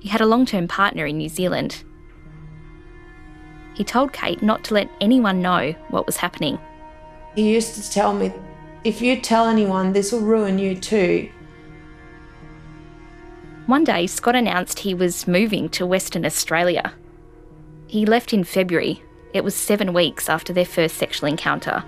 he 0.00 0.10
had 0.10 0.20
a 0.20 0.26
long 0.26 0.44
term 0.44 0.68
partner 0.68 1.06
in 1.06 1.16
New 1.16 1.30
Zealand. 1.30 1.82
He 3.72 3.84
told 3.84 4.12
Kate 4.12 4.42
not 4.42 4.62
to 4.64 4.74
let 4.74 4.90
anyone 5.00 5.40
know 5.40 5.72
what 5.88 6.04
was 6.04 6.18
happening. 6.18 6.58
He 7.34 7.54
used 7.54 7.74
to 7.76 7.90
tell 7.90 8.12
me, 8.12 8.34
if 8.84 9.00
you 9.00 9.18
tell 9.18 9.46
anyone, 9.46 9.94
this 9.94 10.12
will 10.12 10.20
ruin 10.20 10.58
you 10.58 10.76
too. 10.76 11.30
One 13.64 13.84
day, 13.84 14.06
Scott 14.06 14.36
announced 14.36 14.80
he 14.80 14.92
was 14.92 15.26
moving 15.26 15.70
to 15.70 15.86
Western 15.86 16.26
Australia. 16.26 16.92
He 17.86 18.04
left 18.04 18.34
in 18.34 18.44
February. 18.44 19.02
It 19.32 19.42
was 19.42 19.54
seven 19.54 19.94
weeks 19.94 20.28
after 20.28 20.52
their 20.52 20.66
first 20.66 20.98
sexual 20.98 21.30
encounter. 21.30 21.82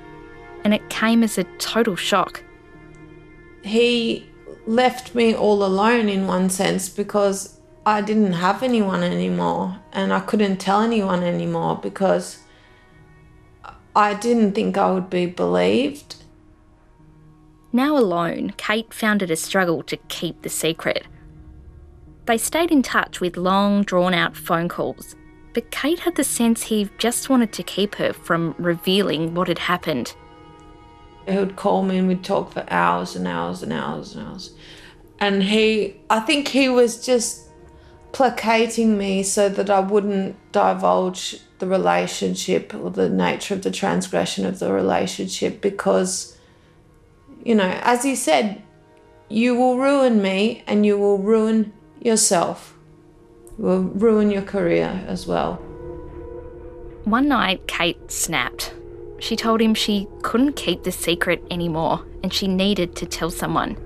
And 0.64 0.72
it 0.72 0.88
came 0.88 1.22
as 1.22 1.36
a 1.36 1.44
total 1.58 1.96
shock 1.96 2.42
he 3.62 4.28
left 4.66 5.14
me 5.14 5.34
all 5.34 5.64
alone 5.64 6.08
in 6.08 6.26
one 6.26 6.50
sense 6.50 6.88
because 6.88 7.58
I 7.84 8.00
didn't 8.00 8.34
have 8.34 8.62
anyone 8.62 9.02
anymore 9.02 9.78
and 9.92 10.12
I 10.12 10.20
couldn't 10.20 10.58
tell 10.58 10.82
anyone 10.82 11.22
anymore 11.22 11.78
because 11.82 12.38
I 13.94 14.14
didn't 14.14 14.52
think 14.52 14.78
I 14.78 14.90
would 14.90 15.10
be 15.10 15.26
believed. 15.26 16.16
Now 17.72 17.96
alone, 17.96 18.54
Kate 18.56 18.92
found 18.92 19.22
it 19.22 19.30
a 19.30 19.36
struggle 19.36 19.82
to 19.84 19.96
keep 20.08 20.42
the 20.42 20.48
secret. 20.48 21.06
They 22.26 22.38
stayed 22.38 22.70
in 22.70 22.82
touch 22.82 23.20
with 23.20 23.36
long, 23.36 23.82
drawn 23.82 24.14
out 24.14 24.36
phone 24.36 24.68
calls, 24.68 25.16
but 25.54 25.70
Kate 25.70 26.00
had 26.00 26.14
the 26.14 26.24
sense 26.24 26.62
he 26.62 26.88
just 26.98 27.28
wanted 27.28 27.52
to 27.54 27.62
keep 27.62 27.96
her 27.96 28.12
from 28.12 28.54
revealing 28.58 29.34
what 29.34 29.48
had 29.48 29.58
happened. 29.58 30.14
He 31.28 31.36
would 31.36 31.56
call 31.56 31.82
me 31.82 31.98
and 31.98 32.08
we'd 32.08 32.24
talk 32.24 32.52
for 32.52 32.64
hours 32.68 33.14
and 33.14 33.26
hours 33.26 33.62
and 33.62 33.72
hours 33.72 34.14
and 34.14 34.26
hours. 34.26 34.52
And 35.20 35.42
he, 35.42 35.96
I 36.10 36.20
think 36.20 36.48
he 36.48 36.68
was 36.68 37.04
just 37.04 37.48
placating 38.12 38.98
me 38.98 39.22
so 39.22 39.48
that 39.48 39.70
I 39.70 39.80
wouldn't 39.80 40.36
divulge 40.52 41.38
the 41.58 41.66
relationship 41.66 42.74
or 42.74 42.90
the 42.90 43.08
nature 43.08 43.54
of 43.54 43.62
the 43.62 43.70
transgression 43.70 44.44
of 44.44 44.58
the 44.58 44.72
relationship 44.72 45.60
because, 45.60 46.36
you 47.44 47.54
know, 47.54 47.78
as 47.82 48.02
he 48.02 48.14
said, 48.14 48.62
you 49.28 49.54
will 49.54 49.78
ruin 49.78 50.20
me 50.20 50.62
and 50.66 50.84
you 50.84 50.98
will 50.98 51.18
ruin 51.18 51.72
yourself. 52.00 52.76
You 53.58 53.64
will 53.64 53.80
ruin 53.80 54.30
your 54.30 54.42
career 54.42 55.04
as 55.06 55.26
well. 55.26 55.54
One 57.04 57.28
night, 57.28 57.66
Kate 57.66 58.10
snapped. 58.10 58.74
She 59.22 59.36
told 59.36 59.60
him 59.60 59.72
she 59.72 60.08
couldn't 60.22 60.56
keep 60.56 60.82
the 60.82 60.90
secret 60.90 61.44
anymore 61.48 62.04
and 62.24 62.34
she 62.34 62.48
needed 62.48 62.96
to 62.96 63.06
tell 63.06 63.30
someone. 63.30 63.76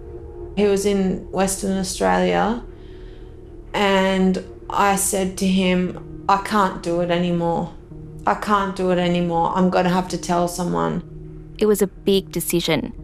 He 0.56 0.64
was 0.64 0.86
in 0.86 1.30
Western 1.30 1.76
Australia 1.76 2.64
and 3.74 4.42
I 4.70 4.96
said 4.96 5.36
to 5.36 5.46
him, 5.46 6.24
I 6.26 6.38
can't 6.38 6.82
do 6.82 7.02
it 7.02 7.10
anymore. 7.10 7.74
I 8.26 8.36
can't 8.36 8.74
do 8.74 8.90
it 8.92 8.98
anymore. 8.98 9.52
I'm 9.54 9.68
going 9.68 9.84
to 9.84 9.90
have 9.90 10.08
to 10.08 10.18
tell 10.18 10.48
someone. 10.48 11.02
It 11.58 11.66
was 11.66 11.82
a 11.82 11.86
big 11.86 12.32
decision. 12.32 12.94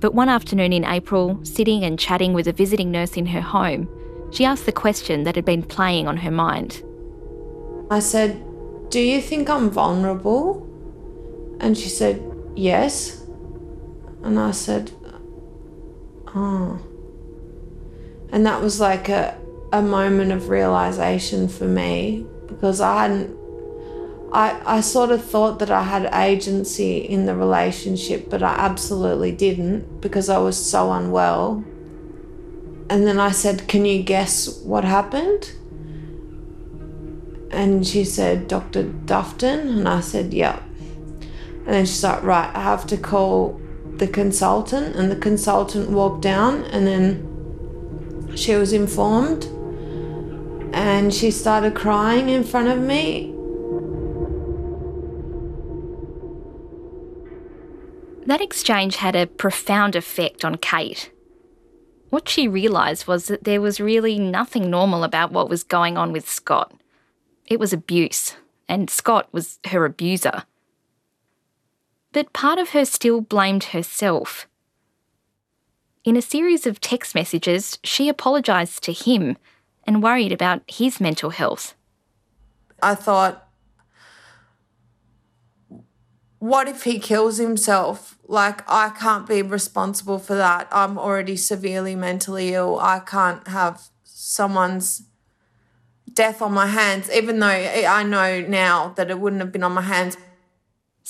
But 0.00 0.12
one 0.12 0.28
afternoon 0.28 0.74
in 0.74 0.84
April, 0.84 1.42
sitting 1.44 1.82
and 1.82 1.98
chatting 1.98 2.34
with 2.34 2.46
a 2.46 2.52
visiting 2.52 2.90
nurse 2.90 3.16
in 3.16 3.24
her 3.24 3.40
home, 3.40 3.88
she 4.32 4.44
asked 4.44 4.66
the 4.66 4.72
question 4.84 5.24
that 5.24 5.34
had 5.34 5.46
been 5.46 5.62
playing 5.62 6.06
on 6.08 6.18
her 6.18 6.30
mind. 6.30 6.82
I 7.90 8.00
said, 8.00 8.44
Do 8.90 9.00
you 9.00 9.22
think 9.22 9.48
I'm 9.48 9.70
vulnerable? 9.70 10.67
And 11.60 11.76
she 11.76 11.88
said, 11.88 12.22
Yes. 12.54 13.24
And 14.22 14.38
I 14.38 14.50
said, 14.52 14.92
Oh. 16.34 16.80
And 18.30 18.44
that 18.44 18.60
was 18.60 18.80
like 18.80 19.08
a, 19.08 19.38
a 19.72 19.82
moment 19.82 20.32
of 20.32 20.48
realization 20.48 21.48
for 21.48 21.64
me 21.64 22.26
because 22.46 22.80
I 22.80 23.02
hadn't, 23.02 23.36
I, 24.32 24.60
I 24.66 24.80
sort 24.80 25.10
of 25.10 25.24
thought 25.24 25.58
that 25.60 25.70
I 25.70 25.82
had 25.82 26.12
agency 26.12 26.98
in 26.98 27.24
the 27.24 27.34
relationship, 27.34 28.28
but 28.28 28.42
I 28.42 28.54
absolutely 28.54 29.32
didn't 29.32 30.00
because 30.00 30.28
I 30.28 30.38
was 30.38 30.56
so 30.58 30.92
unwell. 30.92 31.64
And 32.90 33.06
then 33.06 33.18
I 33.18 33.30
said, 33.30 33.68
Can 33.68 33.84
you 33.84 34.02
guess 34.02 34.48
what 34.60 34.84
happened? 34.84 35.52
And 37.50 37.86
she 37.86 38.04
said, 38.04 38.48
Dr. 38.48 38.84
Dufton. 38.84 39.78
And 39.78 39.88
I 39.88 40.00
said, 40.00 40.34
Yep. 40.34 40.62
And 41.68 41.76
then 41.76 41.84
she's 41.84 42.02
like, 42.02 42.22
right, 42.22 42.50
I 42.56 42.62
have 42.62 42.86
to 42.86 42.96
call 42.96 43.60
the 43.96 44.08
consultant. 44.08 44.96
And 44.96 45.10
the 45.10 45.16
consultant 45.16 45.90
walked 45.90 46.22
down, 46.22 46.64
and 46.64 46.86
then 46.86 48.32
she 48.34 48.54
was 48.54 48.72
informed. 48.72 49.44
And 50.74 51.12
she 51.12 51.30
started 51.30 51.74
crying 51.74 52.30
in 52.30 52.42
front 52.42 52.68
of 52.68 52.78
me. 52.78 53.34
That 58.24 58.40
exchange 58.40 58.96
had 58.96 59.14
a 59.14 59.26
profound 59.26 59.94
effect 59.94 60.46
on 60.46 60.56
Kate. 60.56 61.10
What 62.08 62.30
she 62.30 62.48
realised 62.48 63.06
was 63.06 63.26
that 63.26 63.44
there 63.44 63.60
was 63.60 63.78
really 63.78 64.18
nothing 64.18 64.70
normal 64.70 65.04
about 65.04 65.32
what 65.32 65.50
was 65.50 65.64
going 65.64 65.98
on 65.98 66.12
with 66.12 66.26
Scott. 66.30 66.72
It 67.46 67.60
was 67.60 67.74
abuse, 67.74 68.36
and 68.70 68.88
Scott 68.88 69.28
was 69.32 69.58
her 69.66 69.84
abuser. 69.84 70.44
But 72.12 72.32
part 72.32 72.58
of 72.58 72.70
her 72.70 72.84
still 72.84 73.20
blamed 73.20 73.64
herself. 73.64 74.46
In 76.04 76.16
a 76.16 76.22
series 76.22 76.66
of 76.66 76.80
text 76.80 77.14
messages, 77.14 77.78
she 77.84 78.08
apologised 78.08 78.82
to 78.84 78.92
him 78.92 79.36
and 79.84 80.02
worried 80.02 80.32
about 80.32 80.62
his 80.66 81.00
mental 81.00 81.30
health. 81.30 81.74
I 82.82 82.94
thought, 82.94 83.48
what 86.38 86.68
if 86.68 86.84
he 86.84 86.98
kills 86.98 87.38
himself? 87.38 88.16
Like, 88.26 88.62
I 88.70 88.90
can't 88.90 89.26
be 89.26 89.42
responsible 89.42 90.18
for 90.18 90.34
that. 90.36 90.68
I'm 90.70 90.98
already 90.98 91.36
severely 91.36 91.94
mentally 91.94 92.54
ill. 92.54 92.78
I 92.78 93.00
can't 93.00 93.46
have 93.48 93.88
someone's 94.04 95.02
death 96.12 96.40
on 96.40 96.52
my 96.52 96.68
hands, 96.68 97.10
even 97.10 97.38
though 97.38 97.48
I 97.48 98.02
know 98.02 98.40
now 98.40 98.94
that 98.96 99.10
it 99.10 99.18
wouldn't 99.18 99.42
have 99.42 99.52
been 99.52 99.62
on 99.62 99.72
my 99.72 99.82
hands 99.82 100.16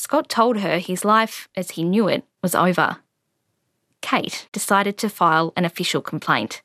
Scott 0.01 0.29
told 0.29 0.59
her 0.59 0.79
his 0.79 1.05
life, 1.05 1.49
as 1.57 1.73
he 1.73 1.83
knew 1.83 2.07
it, 2.07 2.23
was 2.41 2.55
over. 2.55 2.99
Kate 4.01 4.47
decided 4.53 4.97
to 4.99 5.09
file 5.09 5.53
an 5.57 5.65
official 5.65 6.01
complaint. 6.01 6.63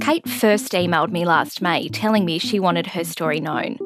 Kate 0.00 0.28
first 0.28 0.70
emailed 0.70 1.10
me 1.10 1.24
last 1.24 1.60
May 1.60 1.88
telling 1.88 2.24
me 2.24 2.38
she 2.38 2.60
wanted 2.60 2.86
her 2.86 3.02
story 3.02 3.40
known. 3.40 3.76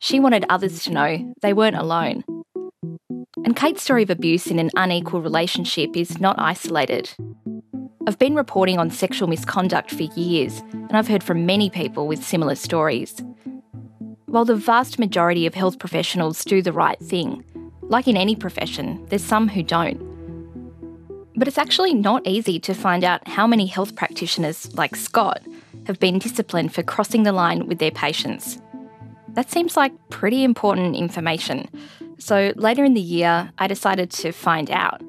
She 0.00 0.18
wanted 0.18 0.44
others 0.48 0.82
to 0.82 0.90
know 0.90 1.32
they 1.42 1.52
weren't 1.52 1.76
alone. 1.76 2.24
And 3.44 3.54
Kate's 3.54 3.84
story 3.84 4.02
of 4.02 4.10
abuse 4.10 4.48
in 4.48 4.58
an 4.58 4.70
unequal 4.74 5.22
relationship 5.22 5.96
is 5.96 6.18
not 6.18 6.40
isolated. 6.40 7.14
I've 8.08 8.18
been 8.18 8.34
reporting 8.34 8.80
on 8.80 8.90
sexual 8.90 9.28
misconduct 9.28 9.92
for 9.92 10.02
years, 10.02 10.60
and 10.72 10.96
I've 10.96 11.08
heard 11.08 11.22
from 11.22 11.46
many 11.46 11.70
people 11.70 12.08
with 12.08 12.24
similar 12.24 12.56
stories. 12.56 13.22
While 14.36 14.44
the 14.44 14.54
vast 14.54 14.98
majority 14.98 15.46
of 15.46 15.54
health 15.54 15.78
professionals 15.78 16.44
do 16.44 16.60
the 16.60 16.70
right 16.70 16.98
thing, 16.98 17.42
like 17.80 18.06
in 18.06 18.18
any 18.18 18.36
profession, 18.36 19.02
there's 19.06 19.24
some 19.24 19.48
who 19.48 19.62
don't. 19.62 19.98
But 21.36 21.48
it's 21.48 21.56
actually 21.56 21.94
not 21.94 22.26
easy 22.26 22.60
to 22.60 22.74
find 22.74 23.02
out 23.02 23.26
how 23.26 23.46
many 23.46 23.64
health 23.64 23.96
practitioners, 23.96 24.70
like 24.74 24.94
Scott, 24.94 25.40
have 25.86 25.98
been 25.98 26.18
disciplined 26.18 26.74
for 26.74 26.82
crossing 26.82 27.22
the 27.22 27.32
line 27.32 27.66
with 27.66 27.78
their 27.78 27.90
patients. 27.90 28.60
That 29.28 29.50
seems 29.50 29.74
like 29.74 29.94
pretty 30.10 30.44
important 30.44 30.96
information. 30.96 31.70
So 32.18 32.52
later 32.56 32.84
in 32.84 32.92
the 32.92 33.00
year, 33.00 33.50
I 33.56 33.66
decided 33.66 34.10
to 34.10 34.32
find 34.32 34.70
out. 34.70 35.00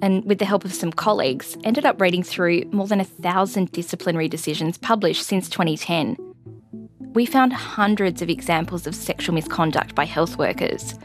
And 0.00 0.24
with 0.24 0.38
the 0.38 0.46
help 0.46 0.64
of 0.64 0.72
some 0.72 0.92
colleagues, 0.92 1.58
ended 1.62 1.84
up 1.84 2.00
reading 2.00 2.22
through 2.22 2.64
more 2.72 2.86
than 2.86 3.00
a 3.00 3.04
thousand 3.04 3.70
disciplinary 3.72 4.28
decisions 4.28 4.78
published 4.78 5.24
since 5.26 5.50
2010. 5.50 6.31
We 7.14 7.26
found 7.26 7.52
hundreds 7.52 8.22
of 8.22 8.30
examples 8.30 8.86
of 8.86 8.94
sexual 8.94 9.34
misconduct 9.34 9.94
by 9.94 10.06
health 10.06 10.38
workers. 10.38 10.98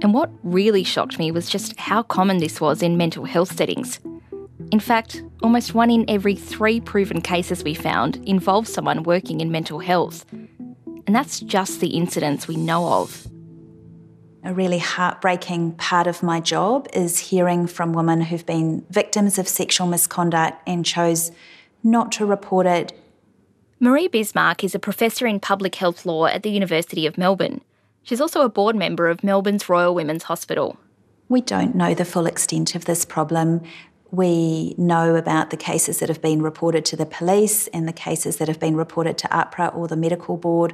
And 0.00 0.14
what 0.14 0.30
really 0.42 0.84
shocked 0.84 1.18
me 1.18 1.30
was 1.30 1.50
just 1.50 1.78
how 1.78 2.02
common 2.02 2.38
this 2.38 2.60
was 2.60 2.82
in 2.82 2.96
mental 2.96 3.24
health 3.24 3.54
settings. 3.54 4.00
In 4.72 4.80
fact, 4.80 5.22
almost 5.42 5.74
one 5.74 5.90
in 5.90 6.08
every 6.08 6.34
three 6.34 6.80
proven 6.80 7.20
cases 7.20 7.62
we 7.62 7.74
found 7.74 8.16
involved 8.26 8.68
someone 8.68 9.02
working 9.02 9.40
in 9.40 9.52
mental 9.52 9.80
health. 9.80 10.24
And 10.32 11.14
that's 11.14 11.40
just 11.40 11.80
the 11.80 11.88
incidents 11.88 12.48
we 12.48 12.56
know 12.56 12.88
of. 12.88 13.26
A 14.44 14.54
really 14.54 14.78
heartbreaking 14.78 15.72
part 15.72 16.06
of 16.06 16.22
my 16.22 16.40
job 16.40 16.88
is 16.94 17.18
hearing 17.18 17.66
from 17.66 17.92
women 17.92 18.22
who've 18.22 18.46
been 18.46 18.84
victims 18.90 19.38
of 19.38 19.46
sexual 19.46 19.86
misconduct 19.86 20.62
and 20.66 20.84
chose 20.84 21.32
not 21.82 22.12
to 22.12 22.24
report 22.26 22.66
it. 22.66 22.98
Marie 23.84 24.08
Bismark 24.08 24.64
is 24.64 24.74
a 24.74 24.78
professor 24.78 25.26
in 25.26 25.38
public 25.38 25.74
health 25.74 26.06
law 26.06 26.24
at 26.24 26.42
the 26.42 26.48
University 26.48 27.06
of 27.06 27.18
Melbourne. 27.18 27.60
She's 28.02 28.18
also 28.18 28.40
a 28.40 28.48
board 28.48 28.74
member 28.74 29.10
of 29.10 29.22
Melbourne's 29.22 29.68
Royal 29.68 29.94
Women's 29.94 30.22
Hospital. 30.22 30.78
We 31.28 31.42
don't 31.42 31.74
know 31.74 31.92
the 31.92 32.06
full 32.06 32.24
extent 32.24 32.74
of 32.74 32.86
this 32.86 33.04
problem. 33.04 33.60
We 34.10 34.74
know 34.78 35.16
about 35.16 35.50
the 35.50 35.58
cases 35.58 35.98
that 35.98 36.08
have 36.08 36.22
been 36.22 36.40
reported 36.40 36.86
to 36.86 36.96
the 36.96 37.04
police 37.04 37.66
and 37.74 37.86
the 37.86 37.92
cases 37.92 38.38
that 38.38 38.48
have 38.48 38.58
been 38.58 38.74
reported 38.74 39.18
to 39.18 39.28
AHPRA 39.28 39.76
or 39.76 39.86
the 39.86 39.96
medical 39.96 40.38
board. 40.38 40.72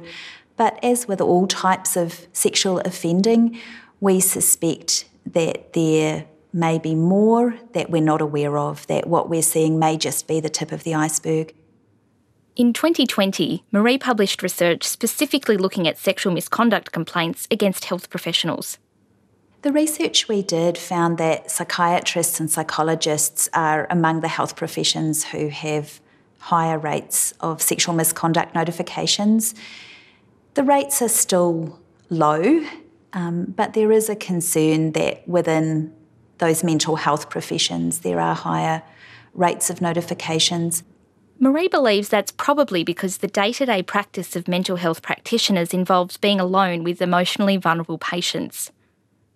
But 0.55 0.81
as 0.81 1.05
with 1.05 1.19
all 1.19 1.47
types 1.47 1.97
of 1.97 2.27
sexual 2.31 2.79
offending, 2.79 3.59
we 3.99 4.21
suspect 4.21 5.03
that 5.25 5.73
there 5.73 6.27
may 6.53 6.79
be 6.79 6.95
more 6.95 7.59
that 7.73 7.89
we're 7.89 8.01
not 8.01 8.21
aware 8.21 8.57
of, 8.57 8.87
that 8.87 9.05
what 9.07 9.29
we're 9.29 9.41
seeing 9.41 9.77
may 9.77 9.97
just 9.97 10.29
be 10.29 10.39
the 10.39 10.49
tip 10.49 10.71
of 10.71 10.85
the 10.85 10.95
iceberg. 10.95 11.53
In 12.57 12.73
2020, 12.73 13.63
Marie 13.71 13.97
published 13.97 14.43
research 14.43 14.83
specifically 14.83 15.55
looking 15.55 15.87
at 15.87 15.97
sexual 15.97 16.33
misconduct 16.33 16.91
complaints 16.91 17.47
against 17.49 17.85
health 17.85 18.09
professionals. 18.09 18.77
The 19.61 19.71
research 19.71 20.27
we 20.27 20.41
did 20.41 20.77
found 20.77 21.17
that 21.17 21.49
psychiatrists 21.49 22.41
and 22.41 22.51
psychologists 22.51 23.47
are 23.53 23.87
among 23.89 24.19
the 24.19 24.27
health 24.27 24.57
professions 24.57 25.23
who 25.25 25.47
have 25.47 26.01
higher 26.39 26.77
rates 26.77 27.33
of 27.39 27.61
sexual 27.61 27.93
misconduct 27.93 28.53
notifications. 28.53 29.55
The 30.55 30.63
rates 30.63 31.01
are 31.01 31.09
still 31.09 31.79
low, 32.09 32.65
um, 33.13 33.53
but 33.55 33.73
there 33.73 33.93
is 33.93 34.09
a 34.09 34.15
concern 34.15 34.91
that 34.91 35.25
within 35.25 35.93
those 36.39 36.63
mental 36.63 36.97
health 36.97 37.29
professions 37.29 37.99
there 37.99 38.19
are 38.19 38.35
higher 38.35 38.83
rates 39.33 39.69
of 39.69 39.79
notifications. 39.79 40.83
Marie 41.43 41.67
believes 41.67 42.07
that's 42.07 42.31
probably 42.31 42.83
because 42.83 43.17
the 43.17 43.27
day 43.27 43.51
to 43.51 43.65
day 43.65 43.81
practice 43.81 44.35
of 44.35 44.47
mental 44.47 44.75
health 44.75 45.01
practitioners 45.01 45.73
involves 45.73 46.15
being 46.15 46.39
alone 46.39 46.83
with 46.83 47.01
emotionally 47.01 47.57
vulnerable 47.57 47.97
patients. 47.97 48.71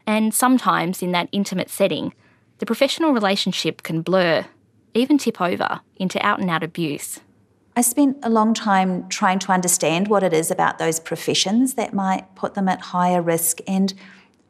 And 0.05 0.31
sometimes 0.31 1.01
in 1.01 1.13
that 1.13 1.29
intimate 1.31 1.71
setting, 1.71 2.13
the 2.59 2.65
professional 2.67 3.11
relationship 3.11 3.81
can 3.81 4.03
blur, 4.03 4.45
even 4.93 5.17
tip 5.17 5.41
over 5.41 5.81
into 5.95 6.23
out 6.23 6.37
and 6.37 6.47
out 6.47 6.61
abuse. 6.61 7.21
I 7.75 7.81
spent 7.81 8.19
a 8.21 8.29
long 8.29 8.53
time 8.53 9.09
trying 9.09 9.39
to 9.39 9.51
understand 9.51 10.07
what 10.07 10.21
it 10.21 10.31
is 10.31 10.51
about 10.51 10.77
those 10.77 10.99
professions 10.99 11.73
that 11.73 11.91
might 11.91 12.35
put 12.35 12.53
them 12.53 12.69
at 12.69 12.81
higher 12.81 13.19
risk. 13.19 13.61
And 13.67 13.95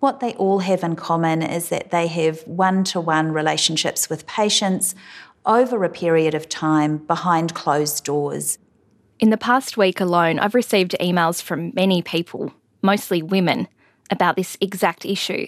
what 0.01 0.19
they 0.19 0.33
all 0.33 0.59
have 0.59 0.83
in 0.83 0.97
common 0.97 1.41
is 1.41 1.69
that 1.69 1.91
they 1.91 2.07
have 2.07 2.41
one 2.41 2.83
to 2.83 2.99
one 2.99 3.31
relationships 3.31 4.09
with 4.09 4.27
patients 4.27 4.93
over 5.45 5.83
a 5.83 5.89
period 5.89 6.33
of 6.33 6.49
time 6.49 6.97
behind 6.97 7.53
closed 7.53 8.03
doors. 8.03 8.57
In 9.19 9.29
the 9.29 9.37
past 9.37 9.77
week 9.77 10.01
alone, 10.01 10.39
I've 10.39 10.55
received 10.55 10.95
emails 10.99 11.41
from 11.41 11.71
many 11.73 12.01
people, 12.01 12.53
mostly 12.81 13.21
women, 13.21 13.67
about 14.11 14.35
this 14.35 14.57
exact 14.59 15.05
issue. 15.05 15.47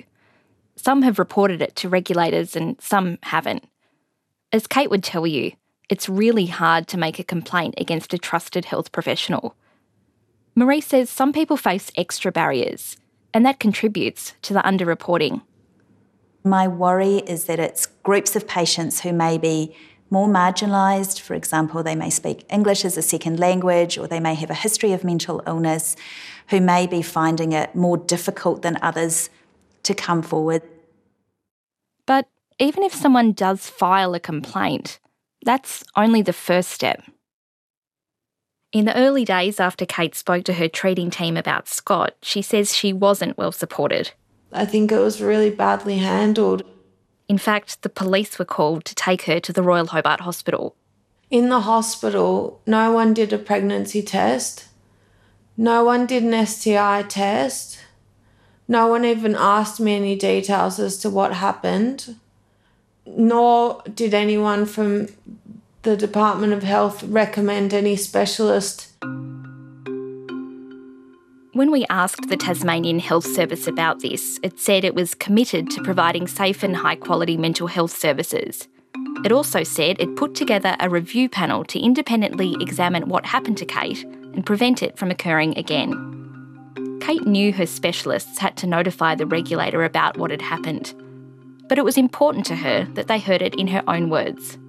Some 0.75 1.01
have 1.01 1.19
reported 1.19 1.61
it 1.61 1.75
to 1.77 1.89
regulators 1.89 2.55
and 2.55 2.79
some 2.81 3.17
haven't. 3.23 3.65
As 4.51 4.67
Kate 4.67 4.89
would 4.89 5.03
tell 5.03 5.27
you, 5.27 5.51
it's 5.89 6.09
really 6.09 6.45
hard 6.45 6.87
to 6.89 6.97
make 6.97 7.19
a 7.19 7.23
complaint 7.23 7.75
against 7.77 8.13
a 8.13 8.17
trusted 8.17 8.65
health 8.65 8.91
professional. 8.91 9.55
Marie 10.55 10.81
says 10.81 11.09
some 11.09 11.33
people 11.33 11.57
face 11.57 11.91
extra 11.95 12.31
barriers, 12.31 12.97
and 13.33 13.45
that 13.45 13.59
contributes 13.59 14.33
to 14.41 14.53
the 14.53 14.61
underreporting. 14.61 15.41
My 16.47 16.65
worry 16.65 17.17
is 17.17 17.43
that 17.45 17.59
it's 17.59 17.87
groups 18.03 18.35
of 18.37 18.47
patients 18.47 19.01
who 19.01 19.11
may 19.11 19.37
be 19.37 19.75
more 20.09 20.29
marginalised. 20.29 21.19
For 21.19 21.33
example, 21.33 21.83
they 21.83 21.95
may 21.95 22.09
speak 22.09 22.45
English 22.49 22.85
as 22.85 22.95
a 22.97 23.01
second 23.01 23.37
language 23.37 23.97
or 23.97 24.07
they 24.07 24.21
may 24.21 24.33
have 24.35 24.49
a 24.49 24.53
history 24.55 24.93
of 24.93 25.03
mental 25.03 25.43
illness, 25.45 25.97
who 26.47 26.61
may 26.61 26.87
be 26.87 27.01
finding 27.01 27.51
it 27.51 27.75
more 27.75 27.97
difficult 27.97 28.61
than 28.61 28.79
others 28.81 29.29
to 29.83 29.93
come 29.93 30.21
forward. 30.21 30.61
But 32.05 32.29
even 32.59 32.83
if 32.83 32.93
someone 32.93 33.33
does 33.33 33.69
file 33.69 34.13
a 34.13 34.19
complaint, 34.19 34.99
that's 35.43 35.83
only 35.97 36.21
the 36.21 36.31
first 36.31 36.69
step. 36.71 37.03
In 38.71 38.85
the 38.85 38.95
early 38.95 39.25
days 39.25 39.59
after 39.59 39.85
Kate 39.85 40.15
spoke 40.15 40.45
to 40.45 40.53
her 40.53 40.69
treating 40.69 41.09
team 41.09 41.35
about 41.35 41.67
Scott, 41.67 42.15
she 42.21 42.41
says 42.41 42.73
she 42.73 42.93
wasn't 42.93 43.37
well 43.37 43.51
supported. 43.51 44.11
I 44.51 44.65
think 44.65 44.91
it 44.91 44.99
was 44.99 45.21
really 45.21 45.49
badly 45.49 45.97
handled. 45.97 46.63
In 47.27 47.37
fact, 47.37 47.81
the 47.81 47.89
police 47.89 48.39
were 48.39 48.45
called 48.45 48.85
to 48.85 48.95
take 48.95 49.23
her 49.23 49.39
to 49.39 49.53
the 49.53 49.63
Royal 49.63 49.87
Hobart 49.87 50.21
Hospital. 50.21 50.75
In 51.29 51.49
the 51.49 51.61
hospital, 51.61 52.61
no 52.65 52.91
one 52.91 53.13
did 53.13 53.33
a 53.33 53.37
pregnancy 53.37 54.01
test. 54.01 54.65
No 55.57 55.83
one 55.83 56.05
did 56.05 56.23
an 56.23 56.45
STI 56.45 57.03
test. 57.03 57.79
No 58.67 58.87
one 58.87 59.03
even 59.03 59.35
asked 59.35 59.79
me 59.79 59.95
any 59.95 60.15
details 60.15 60.79
as 60.79 60.97
to 60.99 61.09
what 61.09 61.33
happened. 61.33 62.15
Nor 63.05 63.81
did 63.93 64.13
anyone 64.13 64.65
from 64.65 65.07
the 65.83 65.97
Department 65.97 66.53
of 66.53 66.63
Health 66.63 67.03
recommend 67.03 67.73
any 67.73 67.95
specialist. 67.95 68.91
When 71.57 71.71
we 71.71 71.87
asked 71.89 72.29
the 72.29 72.37
Tasmanian 72.37 72.99
Health 72.99 73.25
Service 73.25 73.65
about 73.65 74.01
this, 74.01 74.39
it 74.43 74.59
said 74.59 74.85
it 74.85 74.93
was 74.93 75.15
committed 75.15 75.71
to 75.71 75.81
providing 75.81 76.27
safe 76.27 76.61
and 76.61 76.75
high 76.75 76.97
quality 76.97 77.35
mental 77.35 77.65
health 77.65 77.97
services. 77.97 78.67
It 79.25 79.31
also 79.31 79.63
said 79.63 79.99
it 79.99 80.15
put 80.17 80.35
together 80.35 80.77
a 80.79 80.87
review 80.87 81.27
panel 81.27 81.63
to 81.65 81.79
independently 81.79 82.55
examine 82.59 83.09
what 83.09 83.25
happened 83.25 83.57
to 83.57 83.65
Kate 83.65 84.03
and 84.03 84.45
prevent 84.45 84.83
it 84.83 84.99
from 84.99 85.09
occurring 85.09 85.57
again. 85.57 86.99
Kate 87.01 87.25
knew 87.25 87.51
her 87.51 87.65
specialists 87.65 88.37
had 88.37 88.55
to 88.57 88.67
notify 88.67 89.15
the 89.15 89.25
regulator 89.25 89.83
about 89.83 90.15
what 90.19 90.29
had 90.29 90.43
happened, 90.43 90.93
but 91.67 91.79
it 91.79 91.85
was 91.85 91.97
important 91.97 92.45
to 92.45 92.55
her 92.55 92.83
that 92.93 93.07
they 93.07 93.17
heard 93.17 93.41
it 93.41 93.55
in 93.55 93.65
her 93.65 93.81
own 93.87 94.11
words. 94.11 94.59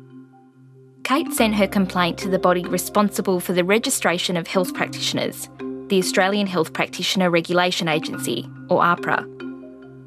Kate 1.04 1.30
sent 1.34 1.56
her 1.56 1.68
complaint 1.68 2.16
to 2.16 2.30
the 2.30 2.38
body 2.38 2.64
responsible 2.64 3.40
for 3.40 3.52
the 3.52 3.62
registration 3.62 4.38
of 4.38 4.46
health 4.46 4.72
practitioners, 4.72 5.50
the 5.88 5.98
Australian 5.98 6.46
Health 6.46 6.72
Practitioner 6.72 7.30
Regulation 7.30 7.88
Agency, 7.88 8.48
or 8.68 8.80
AHPRA. 8.82 9.24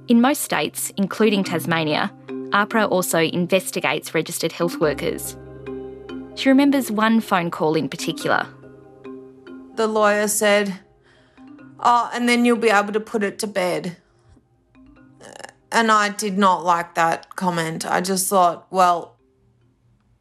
In 0.07 0.21
most 0.21 0.41
states, 0.41 0.91
including 0.97 1.43
Tasmania, 1.43 2.11
AHPRA 2.51 2.89
also 2.89 3.19
investigates 3.19 4.13
registered 4.13 4.51
health 4.51 4.79
workers. 4.79 5.37
She 6.35 6.49
remembers 6.49 6.91
one 6.91 7.21
phone 7.21 7.51
call 7.51 7.75
in 7.75 7.89
particular. 7.89 8.47
The 9.75 9.87
lawyer 9.87 10.27
said, 10.27 10.79
Oh, 11.79 12.11
and 12.13 12.29
then 12.29 12.45
you'll 12.45 12.57
be 12.57 12.69
able 12.69 12.93
to 12.93 12.99
put 12.99 13.23
it 13.23 13.39
to 13.39 13.47
bed. 13.47 13.97
And 15.71 15.91
I 15.91 16.09
did 16.09 16.37
not 16.37 16.63
like 16.63 16.95
that 16.95 17.35
comment. 17.35 17.85
I 17.85 18.01
just 18.01 18.27
thought, 18.27 18.67
well, 18.69 19.15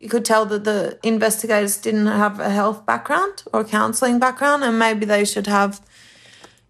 you 0.01 0.09
could 0.09 0.25
tell 0.25 0.47
that 0.47 0.65
the 0.65 0.99
investigators 1.03 1.77
didn't 1.77 2.07
have 2.07 2.41
a 2.41 2.49
health 2.49 2.87
background 2.87 3.45
or 3.53 3.63
counselling 3.65 4.19
background, 4.19 4.65
and 4.65 4.79
maybe 4.79 5.05
they 5.05 5.25
should 5.27 5.47
have 5.47 5.81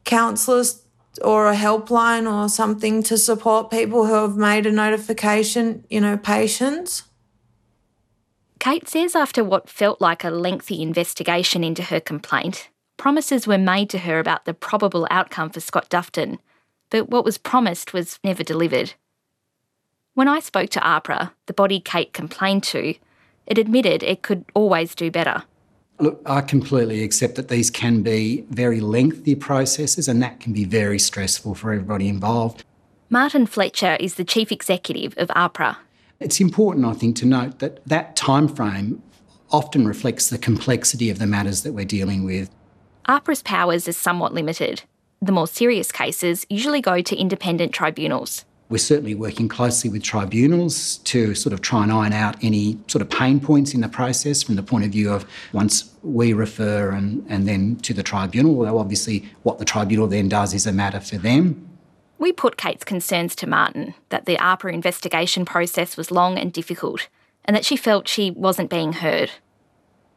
counsellors 0.04 0.82
or 1.22 1.48
a 1.48 1.54
helpline 1.54 2.30
or 2.30 2.48
something 2.48 3.02
to 3.04 3.16
support 3.16 3.70
people 3.70 4.06
who 4.06 4.14
have 4.14 4.36
made 4.36 4.66
a 4.66 4.72
notification, 4.72 5.84
you 5.88 6.00
know, 6.00 6.16
patients. 6.16 7.04
Kate 8.58 8.88
says 8.88 9.14
after 9.14 9.42
what 9.42 9.70
felt 9.70 10.00
like 10.00 10.24
a 10.24 10.30
lengthy 10.30 10.82
investigation 10.82 11.62
into 11.64 11.84
her 11.84 12.00
complaint, 12.00 12.68
promises 12.96 13.46
were 13.46 13.58
made 13.58 13.88
to 13.90 13.98
her 13.98 14.18
about 14.18 14.44
the 14.44 14.54
probable 14.54 15.06
outcome 15.10 15.50
for 15.50 15.60
Scott 15.60 15.88
Dufton, 15.88 16.38
but 16.90 17.08
what 17.08 17.24
was 17.24 17.38
promised 17.38 17.92
was 17.92 18.18
never 18.24 18.42
delivered. 18.42 18.94
When 20.14 20.28
I 20.28 20.40
spoke 20.40 20.70
to 20.70 20.80
AHPRA, 20.80 21.32
the 21.46 21.54
body 21.54 21.80
Kate 21.80 22.12
complained 22.12 22.64
to, 22.64 22.94
it 23.50 23.58
admitted 23.58 24.02
it 24.02 24.22
could 24.22 24.44
always 24.54 24.94
do 24.94 25.10
better. 25.10 25.42
Look, 25.98 26.22
I 26.24 26.40
completely 26.40 27.02
accept 27.02 27.34
that 27.34 27.48
these 27.48 27.68
can 27.68 28.00
be 28.00 28.46
very 28.48 28.80
lengthy 28.80 29.34
processes 29.34 30.08
and 30.08 30.22
that 30.22 30.40
can 30.40 30.54
be 30.54 30.64
very 30.64 30.98
stressful 30.98 31.56
for 31.56 31.72
everybody 31.72 32.08
involved. 32.08 32.64
Martin 33.10 33.44
Fletcher 33.44 33.96
is 34.00 34.14
the 34.14 34.24
chief 34.24 34.50
executive 34.50 35.14
of 35.18 35.28
AHPRA. 35.28 35.76
It's 36.20 36.40
important, 36.40 36.86
I 36.86 36.92
think, 36.92 37.16
to 37.16 37.26
note 37.26 37.58
that 37.58 37.84
that 37.86 38.14
time 38.14 38.46
frame 38.48 39.02
often 39.50 39.86
reflects 39.86 40.30
the 40.30 40.38
complexity 40.38 41.10
of 41.10 41.18
the 41.18 41.26
matters 41.26 41.62
that 41.64 41.72
we're 41.72 41.84
dealing 41.84 42.24
with. 42.24 42.50
AHPRA's 43.08 43.42
powers 43.42 43.88
are 43.88 43.92
somewhat 43.92 44.32
limited. 44.32 44.84
The 45.20 45.32
more 45.32 45.48
serious 45.48 45.90
cases 45.90 46.46
usually 46.48 46.80
go 46.80 47.02
to 47.02 47.16
independent 47.16 47.72
tribunals. 47.72 48.44
We're 48.70 48.78
certainly 48.78 49.16
working 49.16 49.48
closely 49.48 49.90
with 49.90 50.04
tribunals 50.04 50.98
to 50.98 51.34
sort 51.34 51.52
of 51.52 51.60
try 51.60 51.82
and 51.82 51.92
iron 51.92 52.12
out 52.12 52.36
any 52.42 52.78
sort 52.86 53.02
of 53.02 53.10
pain 53.10 53.40
points 53.40 53.74
in 53.74 53.80
the 53.80 53.88
process 53.88 54.44
from 54.44 54.54
the 54.54 54.62
point 54.62 54.84
of 54.84 54.92
view 54.92 55.12
of 55.12 55.26
once 55.52 55.92
we 56.02 56.32
refer 56.32 56.90
and, 56.90 57.26
and 57.28 57.48
then 57.48 57.76
to 57.82 57.92
the 57.92 58.04
tribunal, 58.04 58.56
although 58.56 58.78
obviously 58.78 59.28
what 59.42 59.58
the 59.58 59.64
tribunal 59.64 60.06
then 60.06 60.28
does 60.28 60.54
is 60.54 60.66
a 60.66 60.72
matter 60.72 61.00
for 61.00 61.18
them. 61.18 61.68
We 62.18 62.32
put 62.32 62.56
Kate's 62.56 62.84
concerns 62.84 63.34
to 63.36 63.48
Martin 63.48 63.94
that 64.10 64.26
the 64.26 64.36
AHPRA 64.36 64.72
investigation 64.72 65.44
process 65.44 65.96
was 65.96 66.12
long 66.12 66.38
and 66.38 66.52
difficult 66.52 67.08
and 67.44 67.56
that 67.56 67.64
she 67.64 67.76
felt 67.76 68.06
she 68.06 68.30
wasn't 68.30 68.70
being 68.70 68.92
heard 68.92 69.32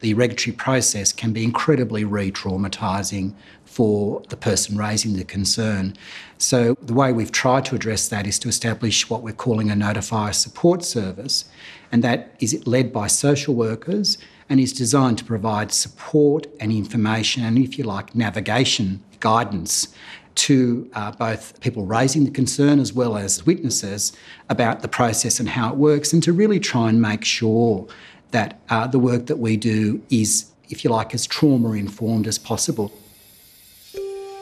the 0.03 0.13
regulatory 0.13 0.53
process 0.53 1.13
can 1.13 1.31
be 1.31 1.45
incredibly 1.45 2.03
re 2.03 2.29
traumatising 2.29 3.33
for 3.63 4.21
the 4.27 4.35
person 4.35 4.77
raising 4.77 5.15
the 5.15 5.23
concern. 5.23 5.95
So, 6.37 6.75
the 6.81 6.93
way 6.93 7.13
we've 7.13 7.31
tried 7.31 7.63
to 7.65 7.75
address 7.75 8.09
that 8.09 8.27
is 8.27 8.37
to 8.39 8.49
establish 8.49 9.09
what 9.09 9.23
we're 9.23 9.31
calling 9.31 9.71
a 9.71 9.75
notifier 9.75 10.33
support 10.33 10.83
service, 10.83 11.45
and 11.89 12.03
that 12.03 12.35
is 12.41 12.67
led 12.67 12.91
by 12.91 13.07
social 13.07 13.55
workers 13.55 14.17
and 14.49 14.59
is 14.59 14.73
designed 14.73 15.19
to 15.19 15.23
provide 15.23 15.71
support 15.71 16.47
and 16.59 16.73
information 16.73 17.45
and, 17.45 17.57
if 17.57 17.77
you 17.77 17.85
like, 17.85 18.13
navigation 18.13 19.01
guidance 19.21 19.87
to 20.35 20.89
uh, 20.95 21.11
both 21.11 21.61
people 21.61 21.85
raising 21.85 22.25
the 22.25 22.31
concern 22.31 22.77
as 22.79 22.91
well 22.91 23.15
as 23.15 23.45
witnesses 23.45 24.11
about 24.49 24.81
the 24.81 24.89
process 24.89 25.39
and 25.39 25.47
how 25.47 25.69
it 25.69 25.77
works, 25.77 26.11
and 26.11 26.21
to 26.23 26.33
really 26.33 26.59
try 26.59 26.89
and 26.89 27.01
make 27.01 27.23
sure 27.23 27.87
that 28.33 28.59
uh, 28.69 28.85
the 28.87 28.99
work 28.99 29.27
that 29.27 29.37
we 29.37 29.55
do 29.55 30.01
is, 30.09 30.51
if 30.69 30.83
you 30.83 30.89
like, 30.89 31.13
as 31.13 31.25
trauma 31.25 31.71
informed 31.71 32.27
as 32.27 32.37
possible. 32.37 32.91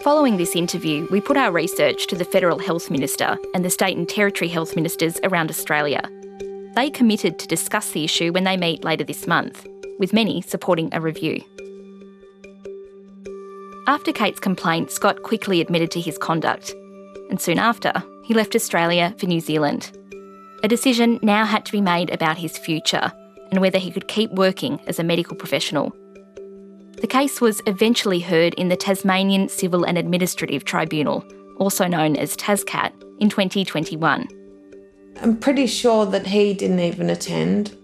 Following 0.02 0.38
this 0.38 0.56
interview, 0.56 1.08
we 1.12 1.22
put 1.22 1.38
our 1.38 1.52
research 1.52 2.08
to 2.08 2.16
the 2.16 2.26
Federal 2.26 2.58
Health 2.58 2.90
Minister 2.90 3.38
and 3.54 3.64
the 3.64 3.70
State 3.70 3.96
and 3.96 4.10
Territory 4.10 4.50
Health 4.50 4.76
Ministers 4.76 5.20
around 5.24 5.52
Australia. 5.52 6.02
They 6.76 6.90
committed 6.90 7.38
to 7.38 7.48
discuss 7.48 7.92
the 7.92 8.04
issue 8.04 8.32
when 8.32 8.46
they 8.46 8.58
meet 8.58 8.84
later 8.84 9.04
this 9.04 9.28
month, 9.28 9.68
with 10.00 10.14
many 10.14 10.42
supporting 10.42 10.90
a 10.92 11.02
review. 11.02 11.44
After 13.88 14.12
Kate's 14.12 14.40
complaint, 14.40 14.90
Scott 14.90 15.22
quickly 15.22 15.62
admitted 15.62 15.92
to 15.92 16.02
his 16.02 16.18
conduct, 16.18 16.74
and 17.30 17.40
soon 17.40 17.60
after, 17.60 17.92
he 18.24 18.34
left 18.34 18.56
Australia 18.56 19.14
for 19.20 19.28
New 19.28 19.42
Zealand. 19.42 19.96
A 20.64 20.68
decision 20.68 21.20
now 21.22 21.46
had 21.46 21.66
to 21.66 21.72
be 21.72 21.82
made 21.82 22.10
about 22.10 22.38
his 22.38 22.58
future 22.58 23.12
and 23.52 23.62
whether 23.62 23.78
he 23.78 23.92
could 23.92 24.08
keep 24.08 24.32
working 24.32 24.80
as 24.88 24.98
a 24.98 25.04
medical 25.04 25.36
professional. 25.36 25.96
The 27.02 27.08
case 27.08 27.42
was 27.42 27.62
eventually 27.68 28.20
heard 28.20 28.54
in 28.56 28.70
the 28.70 28.76
Tasmanian 28.76 29.50
Civil 29.50 29.84
and 29.84 29.98
Administrative 29.98 30.66
Tribunal, 30.66 31.26
also 31.58 31.88
known 31.88 32.16
as 32.16 32.36
TASCAT, 32.38 32.92
in 33.20 33.30
2021. 33.30 34.28
I'm 35.22 35.38
pretty 35.38 35.68
sure 35.68 36.06
that 36.08 36.28
he 36.28 36.54
didn't 36.54 36.80
even 36.80 37.10
attend. 37.10 37.78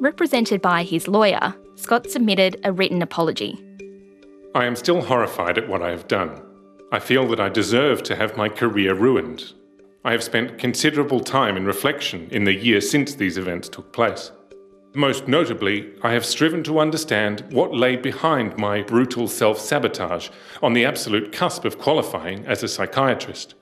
Represented 0.00 0.62
by 0.62 0.82
his 0.82 1.08
lawyer, 1.08 1.54
Scott 1.76 2.10
submitted 2.10 2.60
a 2.64 2.72
written 2.72 3.02
apology. 3.02 3.58
I 4.54 4.64
am 4.64 4.76
still 4.76 5.02
horrified 5.02 5.58
at 5.58 5.68
what 5.68 5.82
I 5.82 5.90
have 5.90 6.08
done. 6.08 6.40
I 6.92 6.98
feel 6.98 7.26
that 7.28 7.40
I 7.40 7.48
deserve 7.48 8.02
to 8.04 8.16
have 8.16 8.36
my 8.36 8.48
career 8.48 8.94
ruined. 8.94 9.52
I 10.04 10.12
have 10.12 10.22
spent 10.22 10.58
considerable 10.58 11.20
time 11.20 11.56
in 11.56 11.66
reflection 11.66 12.28
in 12.30 12.44
the 12.44 12.54
year 12.54 12.80
since 12.80 13.14
these 13.14 13.38
events 13.38 13.68
took 13.68 13.92
place. 13.92 14.30
Most 14.96 15.28
notably, 15.28 15.92
I 16.02 16.12
have 16.14 16.24
striven 16.24 16.62
to 16.62 16.78
understand 16.78 17.44
what 17.50 17.74
lay 17.74 17.96
behind 17.96 18.56
my 18.56 18.80
brutal 18.80 19.28
self 19.28 19.60
sabotage 19.60 20.30
on 20.62 20.72
the 20.72 20.86
absolute 20.86 21.32
cusp 21.32 21.66
of 21.66 21.78
qualifying 21.78 22.46
as 22.46 22.62
a 22.62 22.68
psychiatrist. 22.68 23.56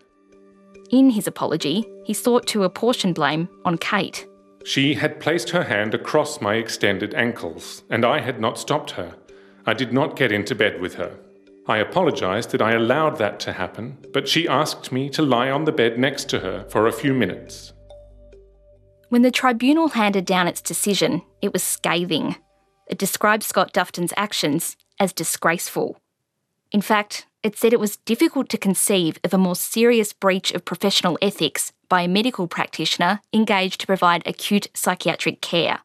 In 0.93 1.11
his 1.11 1.27
apology, 1.27 1.85
he 2.05 2.15
sought 2.15 2.47
to 2.47 2.63
apportion 2.63 3.13
blame 3.13 3.49
on 3.65 3.79
Kate. 3.79 4.29
She 4.65 4.95
had 4.95 5.19
placed 5.19 5.51
her 5.51 5.65
hand 5.65 5.93
across 5.93 6.41
my 6.41 6.55
extended 6.55 7.15
ankles, 7.15 7.83
and 7.91 8.05
I 8.05 8.21
had 8.21 8.41
not 8.41 8.57
stopped 8.57 8.93
her. 8.93 9.17
I 9.67 9.75
did 9.75 9.93
not 9.93 10.15
get 10.15 10.31
into 10.31 10.55
bed 10.55 10.81
with 10.81 10.95
her. 10.95 11.19
I 11.67 11.79
apologised 11.79 12.51
that 12.51 12.63
I 12.63 12.75
allowed 12.75 13.19
that 13.19 13.41
to 13.41 13.55
happen, 13.55 13.99
but 14.13 14.29
she 14.29 14.47
asked 14.47 14.93
me 14.93 15.11
to 15.11 15.23
lie 15.23 15.51
on 15.51 15.65
the 15.65 15.73
bed 15.73 15.99
next 15.99 16.29
to 16.29 16.39
her 16.39 16.65
for 16.71 16.87
a 16.87 16.93
few 16.93 17.13
minutes. 17.13 17.74
When 19.15 19.23
the 19.23 19.31
tribunal 19.31 19.91
handed 19.91 20.25
down 20.25 20.49
its 20.49 20.61
decision, 20.61 21.23
it 21.41 21.53
was 21.53 21.63
scathing. 21.63 22.35
It 22.89 22.99
described 22.99 23.45
Scott 23.45 23.73
Dufton's 23.73 24.13
actions 24.17 24.77
as 24.99 25.13
disgraceful. 25.13 26.01
In 26.73 26.81
fact, 26.81 27.29
it 27.45 27.57
said 27.57 27.73
it 27.73 27.79
was 27.79 27.99
difficult 27.99 28.49
to 28.49 28.59
conceive 28.59 29.21
of 29.23 29.33
a 29.33 29.39
more 29.39 29.55
serious 29.55 30.13
breach 30.13 30.51
of 30.51 30.65
professional 30.65 31.17
ethics 31.23 31.71
by 31.89 32.03
a 32.03 32.09
medical 32.09 32.49
practitioner 32.49 33.21
engaged 33.33 33.83
to 33.83 33.87
provide 33.87 34.27
acute 34.27 34.67
psychiatric 34.75 35.41
care. 35.41 35.79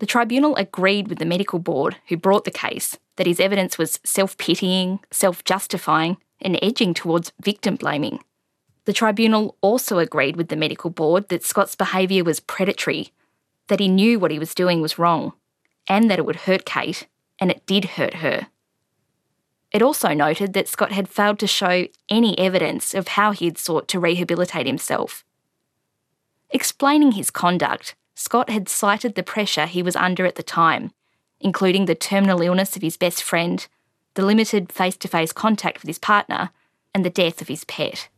The 0.00 0.06
tribunal 0.06 0.54
agreed 0.56 1.08
with 1.08 1.18
the 1.18 1.24
medical 1.24 1.60
board 1.60 1.96
who 2.08 2.18
brought 2.18 2.44
the 2.44 2.50
case 2.50 2.98
that 3.16 3.26
his 3.26 3.40
evidence 3.40 3.78
was 3.78 4.00
self 4.04 4.36
pitying, 4.36 5.00
self 5.10 5.44
justifying, 5.44 6.18
and 6.42 6.58
edging 6.60 6.92
towards 6.92 7.32
victim 7.40 7.76
blaming. 7.76 8.18
The 8.88 8.94
tribunal 8.94 9.54
also 9.60 9.98
agreed 9.98 10.36
with 10.36 10.48
the 10.48 10.56
medical 10.56 10.88
board 10.88 11.28
that 11.28 11.44
Scott's 11.44 11.74
behaviour 11.74 12.24
was 12.24 12.40
predatory, 12.40 13.12
that 13.66 13.80
he 13.80 13.86
knew 13.86 14.18
what 14.18 14.30
he 14.30 14.38
was 14.38 14.54
doing 14.54 14.80
was 14.80 14.98
wrong, 14.98 15.34
and 15.86 16.10
that 16.10 16.18
it 16.18 16.24
would 16.24 16.46
hurt 16.46 16.64
Kate, 16.64 17.06
and 17.38 17.50
it 17.50 17.66
did 17.66 17.84
hurt 17.84 18.14
her. 18.24 18.46
It 19.72 19.82
also 19.82 20.14
noted 20.14 20.54
that 20.54 20.68
Scott 20.68 20.92
had 20.92 21.06
failed 21.06 21.38
to 21.40 21.46
show 21.46 21.88
any 22.08 22.38
evidence 22.38 22.94
of 22.94 23.08
how 23.08 23.32
he 23.32 23.44
had 23.44 23.58
sought 23.58 23.88
to 23.88 24.00
rehabilitate 24.00 24.66
himself. 24.66 25.22
Explaining 26.48 27.12
his 27.12 27.30
conduct, 27.30 27.94
Scott 28.14 28.48
had 28.48 28.70
cited 28.70 29.16
the 29.16 29.22
pressure 29.22 29.66
he 29.66 29.82
was 29.82 29.96
under 29.96 30.24
at 30.24 30.36
the 30.36 30.42
time, 30.42 30.92
including 31.40 31.84
the 31.84 31.94
terminal 31.94 32.40
illness 32.40 32.74
of 32.74 32.80
his 32.80 32.96
best 32.96 33.22
friend, 33.22 33.66
the 34.14 34.24
limited 34.24 34.72
face 34.72 34.96
to 34.96 35.08
face 35.08 35.32
contact 35.34 35.82
with 35.82 35.88
his 35.88 35.98
partner, 35.98 36.52
and 36.94 37.04
the 37.04 37.10
death 37.10 37.42
of 37.42 37.48
his 37.48 37.64
pet. 37.64 38.08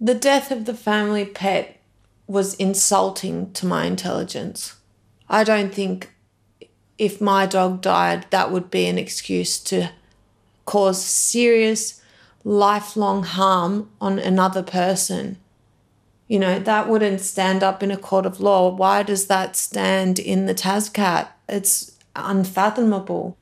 The 0.00 0.14
death 0.14 0.50
of 0.50 0.66
the 0.66 0.74
family 0.74 1.24
pet 1.24 1.80
was 2.26 2.54
insulting 2.54 3.52
to 3.52 3.66
my 3.66 3.86
intelligence. 3.86 4.76
I 5.28 5.42
don't 5.44 5.74
think 5.74 6.12
if 6.98 7.20
my 7.20 7.46
dog 7.46 7.80
died, 7.80 8.26
that 8.30 8.50
would 8.50 8.70
be 8.70 8.86
an 8.86 8.98
excuse 8.98 9.58
to 9.60 9.90
cause 10.64 11.02
serious, 11.02 12.02
lifelong 12.44 13.22
harm 13.22 13.90
on 14.00 14.18
another 14.18 14.62
person. 14.62 15.38
You 16.28 16.40
know, 16.40 16.58
that 16.58 16.88
wouldn't 16.88 17.20
stand 17.20 17.62
up 17.62 17.82
in 17.82 17.90
a 17.90 17.96
court 17.96 18.26
of 18.26 18.40
law. 18.40 18.74
Why 18.74 19.02
does 19.02 19.28
that 19.28 19.56
stand 19.56 20.18
in 20.18 20.46
the 20.46 20.54
TASCAT? 20.54 21.28
It's 21.48 21.96
unfathomable. 22.16 23.36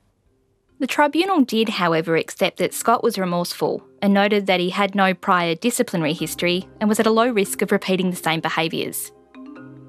The 0.84 0.88
tribunal 0.88 1.40
did, 1.40 1.70
however, 1.70 2.14
accept 2.14 2.58
that 2.58 2.74
Scott 2.74 3.02
was 3.02 3.18
remorseful 3.18 3.82
and 4.02 4.12
noted 4.12 4.46
that 4.46 4.60
he 4.60 4.68
had 4.68 4.94
no 4.94 5.14
prior 5.14 5.54
disciplinary 5.54 6.12
history 6.12 6.68
and 6.78 6.90
was 6.90 7.00
at 7.00 7.06
a 7.06 7.10
low 7.10 7.30
risk 7.30 7.62
of 7.62 7.72
repeating 7.72 8.10
the 8.10 8.16
same 8.16 8.40
behaviours. 8.40 9.10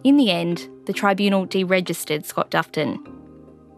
In 0.05 0.15
the 0.15 0.31
end, 0.31 0.69
the 0.85 0.93
tribunal 0.93 1.45
deregistered 1.45 2.23
Scott 2.23 2.49
Dufton. 2.49 3.05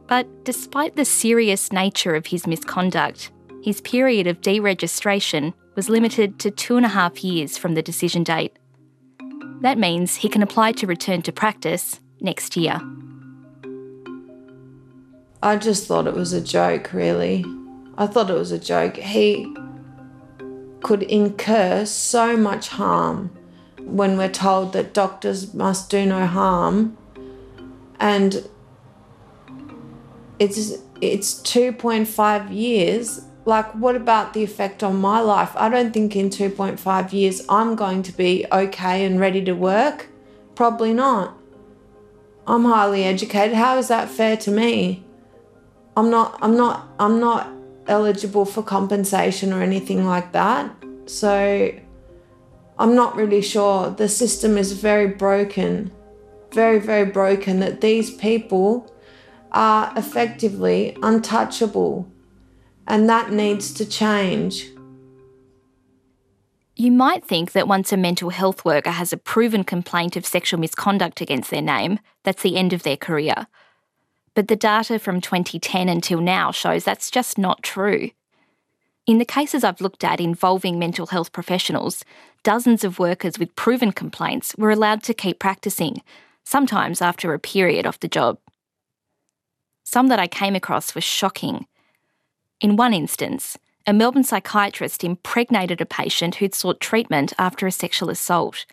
But 0.06 0.28
despite 0.46 0.96
the 0.96 1.06
serious 1.06 1.72
nature 1.72 2.14
of 2.14 2.28
his 2.28 2.46
misconduct, 2.46 3.32
his 3.64 3.82
period 3.82 4.28
of 4.28 4.42
deregistration 4.42 5.56
was 5.76 5.90
limited 5.90 6.38
to 6.38 6.52
two 6.52 6.78
and 6.78 6.86
a 6.86 6.90
half 6.90 7.24
years 7.24 7.58
from 7.58 7.74
the 7.74 7.82
decision 7.82 8.24
date. 8.24 8.60
That 9.62 9.80
means 9.80 10.18
he 10.18 10.30
can 10.30 10.44
apply 10.44 10.74
to 10.74 10.86
return 10.86 11.24
to 11.24 11.32
practice 11.32 12.00
next 12.22 12.56
year. 12.56 12.80
I 15.42 15.56
just 15.58 15.88
thought 15.88 16.08
it 16.08 16.14
was 16.14 16.34
a 16.34 16.42
joke, 16.42 16.94
really. 16.94 17.46
I 17.98 18.08
thought 18.08 18.30
it 18.30 18.34
was 18.34 18.52
a 18.52 18.60
joke. 18.60 18.98
He 18.98 19.54
could 20.82 21.04
incur 21.04 21.86
so 21.86 22.36
much 22.36 22.70
harm 22.70 23.32
when 23.80 24.18
we're 24.18 24.32
told 24.32 24.74
that 24.74 24.94
doctors 24.94 25.54
must 25.54 25.90
do 25.90 26.06
no 26.06 26.26
harm. 26.26 26.98
And 28.00 28.48
it's 30.40 30.78
it's 31.02 31.42
2.5 31.42 32.54
years. 32.54 33.22
Like 33.46 33.74
what 33.76 33.96
about 33.96 34.34
the 34.34 34.44
effect 34.44 34.84
on 34.84 34.98
my 34.98 35.20
life? 35.20 35.52
I 35.56 35.70
don't 35.70 35.94
think 35.94 36.16
in 36.16 36.30
2.5 36.30 37.14
years 37.14 37.46
i'm 37.48 37.76
going 37.76 38.04
to 38.04 38.12
be 38.12 38.46
okay 38.52 39.06
and 39.06 39.20
ready 39.20 39.44
to 39.46 39.54
work. 39.54 40.10
Probably 40.56 40.94
not. 40.94 41.38
I'm 42.46 42.66
highly 42.66 43.04
educated. 43.04 43.56
How 43.56 43.78
is 43.78 43.88
that 43.88 44.10
fair 44.10 44.38
to 44.38 44.52
me 44.52 45.07
i'm 45.98 46.10
not 46.10 46.40
i'm 46.42 46.56
not 46.56 46.88
i'm 47.00 47.20
not 47.20 47.50
eligible 47.88 48.46
for 48.46 48.64
compensation 48.64 49.52
or 49.52 49.62
anything 49.62 50.06
like 50.06 50.32
that 50.32 50.74
so 51.06 51.70
i'm 52.80 52.96
not 52.96 53.16
really 53.18 53.42
sure 53.42 53.90
the 53.90 54.08
system 54.08 54.58
is 54.58 54.72
very 54.72 55.08
broken 55.08 55.92
very 56.54 56.80
very 56.80 57.06
broken 57.06 57.60
that 57.60 57.82
these 57.82 58.16
people 58.16 58.90
are 59.52 59.92
effectively 59.96 60.98
untouchable, 61.02 62.08
and 62.88 63.10
that 63.10 63.32
needs 63.32 63.74
to 63.74 63.86
change. 63.86 64.68
You 66.76 66.92
might 66.92 67.26
think 67.26 67.54
that 67.54 67.68
once 67.68 67.92
a 67.92 67.98
mental 67.98 68.30
health 68.30 68.64
worker 68.64 68.92
has 68.92 69.12
a 69.12 69.18
proven 69.18 69.64
complaint 69.64 70.16
of 70.16 70.26
sexual 70.26 70.60
misconduct 70.60 71.22
against 71.22 71.50
their 71.50 71.62
name, 71.62 72.00
that's 72.24 72.44
the 72.44 72.56
end 72.56 72.72
of 72.72 72.84
their 72.84 72.98
career. 72.98 73.48
But 74.38 74.50
the 74.50 74.56
data 74.56 75.00
from 75.00 75.20
2010 75.20 75.90
until 75.90 76.22
now 76.22 76.52
shows 76.52 76.84
that's 76.84 77.10
just 77.10 77.40
not 77.40 77.64
true. 77.64 78.12
In 79.08 79.18
the 79.18 79.26
cases 79.26 79.64
I've 79.64 79.82
looked 79.82 80.04
at 80.04 80.22
involving 80.22 80.78
mental 80.78 81.08
health 81.08 81.32
professionals, 81.32 82.06
dozens 82.44 82.84
of 82.84 83.00
workers 83.00 83.40
with 83.40 83.56
proven 83.56 83.92
complaints 83.92 84.54
were 84.56 84.70
allowed 84.70 85.02
to 85.04 85.16
keep 85.16 85.40
practicing, 85.40 86.04
sometimes 86.44 87.02
after 87.02 87.34
a 87.34 87.40
period 87.40 87.88
off 87.88 88.00
the 88.00 88.08
job. 88.08 88.38
Some 89.84 90.08
that 90.10 90.20
I 90.20 90.28
came 90.28 90.54
across 90.54 90.94
were 90.94 91.02
shocking. 91.02 91.66
In 92.62 92.76
one 92.76 92.94
instance, 92.94 93.58
a 93.88 93.92
Melbourne 93.92 94.24
psychiatrist 94.24 95.04
impregnated 95.04 95.82
a 95.82 95.86
patient 95.88 96.36
who'd 96.36 96.54
sought 96.54 96.80
treatment 96.80 97.34
after 97.40 97.66
a 97.66 97.72
sexual 97.72 98.12
assault. 98.12 98.68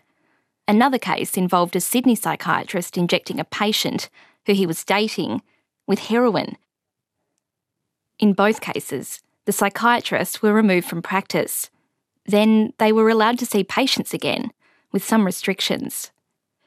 Another 0.67 0.99
case 0.99 1.35
involved 1.35 1.75
a 1.75 1.81
Sydney 1.81 2.13
psychiatrist 2.13 2.99
injecting 2.99 3.39
a 3.39 3.43
patient 3.43 4.11
who 4.45 4.53
he 4.53 4.67
was 4.67 4.83
dating 4.83 5.41
with 5.87 5.99
heroin. 5.99 6.57
In 8.19 8.33
both 8.33 8.61
cases, 8.61 9.21
the 9.45 9.51
psychiatrists 9.51 10.41
were 10.41 10.53
removed 10.53 10.87
from 10.87 11.01
practice. 11.01 11.69
Then 12.25 12.73
they 12.77 12.91
were 12.91 13.09
allowed 13.09 13.37
to 13.39 13.45
see 13.45 13.63
patients 13.63 14.13
again, 14.13 14.51
with 14.91 15.03
some 15.03 15.25
restrictions. 15.25 16.11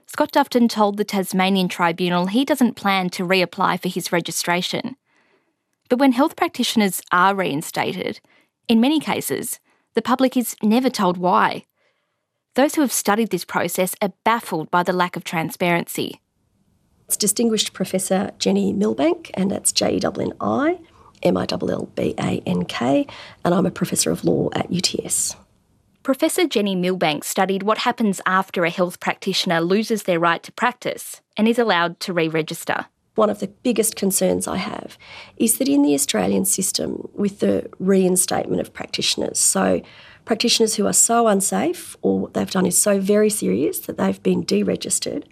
Scott 0.07 0.33
Dufton 0.33 0.68
told 0.68 0.96
the 0.96 1.04
Tasmanian 1.04 1.68
Tribunal 1.68 2.26
he 2.26 2.44
doesn't 2.44 2.76
plan 2.76 3.11
to 3.11 3.26
reapply 3.26 3.81
for 3.81 3.88
his 3.88 4.12
registration. 4.12 4.96
But 5.88 5.98
when 5.98 6.12
health 6.12 6.37
practitioners 6.37 7.02
are 7.12 7.35
reinstated, 7.35 8.20
in 8.68 8.81
many 8.81 9.00
cases, 9.00 9.61
the 9.94 10.02
public 10.02 10.37
is 10.37 10.54
never 10.62 10.90
told 10.90 11.16
why. 11.16 11.64
Those 12.54 12.74
who 12.74 12.83
have 12.83 12.92
studied 12.92 13.31
this 13.31 13.44
process 13.44 13.94
are 14.02 14.12
baffled 14.24 14.70
by 14.70 14.83
the 14.83 14.92
lack 14.92 15.16
of 15.16 15.24
transparency. 15.24 16.20
It's 17.09 17.16
Distinguished 17.16 17.73
Professor 17.73 18.33
Jenni 18.38 18.77
Millbank, 18.77 19.31
and 19.33 19.51
that's 19.51 19.73
J 19.73 19.97
E 19.97 20.01
N 20.05 20.35
I 20.42 20.79
M 21.23 21.38
I 21.38 21.47
L 21.51 21.71
L 21.71 21.87
B 21.94 22.14
A 22.18 22.42
N 22.44 22.66
K, 22.66 23.07
and 23.42 23.55
I'm 23.55 23.64
a 23.64 23.71
Professor 23.71 24.11
of 24.11 24.25
Law 24.25 24.51
at 24.53 24.71
UTS. 24.71 25.35
Professor 26.03 26.42
Jenni 26.42 26.77
Millbank 26.77 27.25
studied 27.25 27.62
what 27.62 27.79
happens 27.79 28.21
after 28.27 28.66
a 28.66 28.71
health 28.71 29.01
practitioner 29.01 29.62
loses 29.62 30.03
their 30.03 30.21
right 30.21 30.42
to 30.42 30.53
practice 30.53 31.23
and 31.35 31.49
is 31.49 31.59
allowed 31.59 31.99
to 32.01 32.12
re 32.12 32.29
register. 32.29 32.85
One 33.14 33.31
of 33.31 33.40
the 33.40 33.49
biggest 33.49 33.97
concerns 33.97 34.47
I 34.47 34.59
have 34.59 34.99
is 35.38 35.57
that 35.57 35.68
in 35.68 35.81
the 35.81 35.94
Australian 35.94 36.44
system, 36.44 37.09
with 37.14 37.38
the 37.40 37.71
reinstatement 37.79 38.61
of 38.61 38.75
practitioners, 38.75 39.38
so 39.38 39.81
practitioners 40.27 40.75
who 40.75 40.87
are 40.87 40.92
so 40.92 41.27
unsafe 41.27 41.97
or 42.03 42.18
what 42.18 42.35
they've 42.35 42.51
done 42.51 42.66
is 42.66 42.77
so 42.77 43.01
very 43.01 43.31
serious 43.31 43.79
that 43.79 43.97
they've 43.97 44.23
been 44.23 44.44
deregistered, 44.44 45.25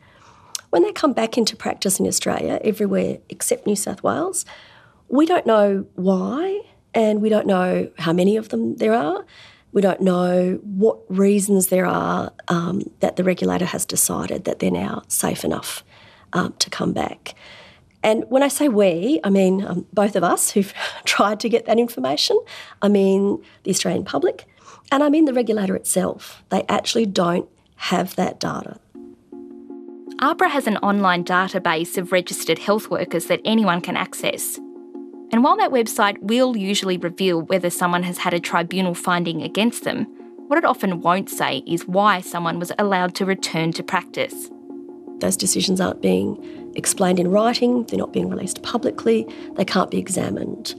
when 0.77 0.83
they 0.83 0.93
come 0.93 1.15
back 1.15 1.39
into 1.39 1.57
practice 1.57 1.99
in 1.99 2.07
Australia, 2.07 2.61
everywhere 2.63 3.17
except 3.31 3.67
New 3.67 3.77
South 3.77 4.03
Wales, 4.03 4.45
we 5.09 5.25
don't 5.25 5.47
know 5.47 5.87
why 5.95 6.61
and 6.93 7.23
we 7.23 7.31
don't 7.31 7.47
know 7.47 7.91
how 7.97 8.13
many 8.13 8.37
of 8.37 8.51
them 8.51 8.77
there 8.77 8.93
are. 8.93 9.25
We 9.73 9.81
don't 9.81 10.03
know 10.03 10.61
what 10.63 10.99
reasons 11.09 11.69
there 11.69 11.87
are 11.87 12.31
um, 12.49 12.83
that 13.01 13.17
the 13.17 13.25
regulator 13.25 13.65
has 13.65 13.87
decided 13.87 14.45
that 14.45 14.59
they're 14.59 14.71
now 14.71 15.03
safe 15.09 15.45
enough 15.45 15.83
um, 16.35 16.53
to 16.59 16.69
come 16.69 16.93
back. 16.93 17.35
And 18.03 18.25
when 18.29 18.43
I 18.43 18.49
say 18.49 18.69
we, 18.69 19.19
I 19.25 19.31
mean 19.31 19.65
um, 19.65 19.87
both 19.95 20.15
of 20.15 20.25
us 20.25 20.51
who've 20.51 20.75
tried 21.07 21.41
to 21.41 21.49
get 21.49 21.65
that 21.65 21.79
information. 21.79 22.39
I 22.83 22.89
mean 22.89 23.43
the 23.63 23.71
Australian 23.71 24.05
public, 24.05 24.45
and 24.93 25.03
I 25.03 25.09
mean 25.09 25.25
the 25.25 25.33
regulator 25.33 25.75
itself. 25.75 26.45
They 26.51 26.65
actually 26.69 27.07
don't 27.07 27.49
have 27.77 28.15
that 28.17 28.39
data. 28.41 28.79
AHPRA 30.21 30.49
has 30.49 30.67
an 30.67 30.79
online 30.79 31.25
database 31.25 31.99
of 31.99 32.11
registered 32.11 32.59
health 32.59 32.89
workers 32.89 33.27
that 33.27 33.43
anyone 33.45 33.83
can 33.83 33.99
access. 33.99 34.57
And 35.31 35.45
while 35.45 35.59
that 35.59 35.73
website 35.73 36.17
will 36.23 36.57
usually 36.57 36.97
reveal 36.97 37.43
whether 37.43 37.69
someone 37.69 38.03
has 38.05 38.17
had 38.17 38.33
a 38.33 38.41
tribunal 38.41 38.95
finding 38.95 39.43
against 39.43 39.85
them, 39.85 40.05
what 40.47 40.57
it 40.57 40.65
often 40.65 41.03
won't 41.03 41.29
say 41.29 41.59
is 41.67 41.87
why 41.87 42.23
someone 42.23 42.59
was 42.59 42.73
allowed 42.79 43.15
to 43.17 43.27
return 43.27 43.73
to 43.73 43.83
practice. 43.83 44.51
Those 45.19 45.37
decisions 45.37 45.83
aren't 45.83 46.01
being 46.01 46.73
explained 46.75 47.21
in 47.21 47.31
writing, 47.31 47.85
they're 47.85 47.99
not 47.99 48.15
being 48.15 48.31
released 48.31 48.63
publicly, 48.63 49.27
they 49.57 49.67
can't 49.67 49.91
be 49.91 49.99
examined. 49.99 50.75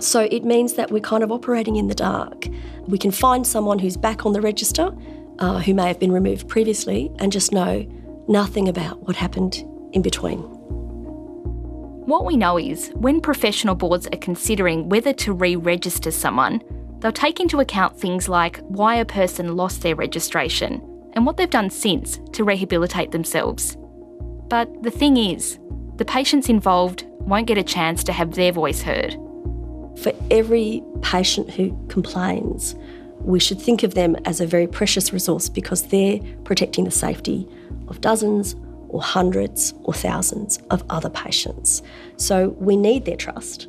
So 0.00 0.28
it 0.30 0.44
means 0.44 0.74
that 0.74 0.90
we're 0.90 1.00
kind 1.00 1.24
of 1.24 1.32
operating 1.32 1.76
in 1.76 1.88
the 1.88 1.94
dark. 1.94 2.46
We 2.86 2.98
can 2.98 3.10
find 3.10 3.46
someone 3.46 3.78
who's 3.78 3.96
back 3.96 4.26
on 4.26 4.34
the 4.34 4.42
register, 4.42 4.94
uh, 5.38 5.60
who 5.60 5.72
may 5.72 5.88
have 5.88 5.98
been 5.98 6.12
removed 6.12 6.46
previously, 6.46 7.10
and 7.18 7.32
just 7.32 7.52
know 7.52 7.86
nothing 8.28 8.68
about 8.68 9.06
what 9.06 9.16
happened 9.16 9.64
in 9.92 10.02
between. 10.02 10.38
What 12.06 12.24
we 12.24 12.36
know 12.36 12.58
is 12.58 12.90
when 12.94 13.20
professional 13.20 13.74
boards 13.74 14.06
are 14.08 14.18
considering 14.18 14.88
whether 14.88 15.12
to 15.14 15.32
re 15.32 15.56
register 15.56 16.10
someone, 16.10 16.60
they'll 16.98 17.12
take 17.12 17.40
into 17.40 17.60
account 17.60 17.98
things 17.98 18.28
like 18.28 18.58
why 18.62 18.96
a 18.96 19.04
person 19.04 19.56
lost 19.56 19.82
their 19.82 19.94
registration 19.94 20.82
and 21.12 21.26
what 21.26 21.36
they've 21.36 21.48
done 21.48 21.70
since 21.70 22.18
to 22.32 22.44
rehabilitate 22.44 23.12
themselves. 23.12 23.76
But 24.48 24.82
the 24.82 24.90
thing 24.90 25.16
is, 25.16 25.58
the 25.96 26.04
patients 26.04 26.48
involved 26.48 27.04
won't 27.20 27.46
get 27.46 27.58
a 27.58 27.62
chance 27.62 28.02
to 28.04 28.12
have 28.12 28.34
their 28.34 28.52
voice 28.52 28.82
heard. 28.82 29.12
For 30.02 30.12
every 30.30 30.82
patient 31.02 31.50
who 31.50 31.78
complains, 31.88 32.74
we 33.24 33.38
should 33.38 33.60
think 33.60 33.82
of 33.82 33.94
them 33.94 34.16
as 34.24 34.40
a 34.40 34.46
very 34.46 34.66
precious 34.66 35.12
resource 35.12 35.48
because 35.48 35.88
they're 35.88 36.20
protecting 36.44 36.84
the 36.84 36.90
safety 36.90 37.48
of 37.88 38.00
dozens 38.00 38.56
or 38.88 39.02
hundreds 39.02 39.74
or 39.84 39.94
thousands 39.94 40.58
of 40.70 40.84
other 40.90 41.10
patients. 41.10 41.82
So 42.16 42.50
we 42.58 42.76
need 42.76 43.04
their 43.04 43.16
trust 43.16 43.68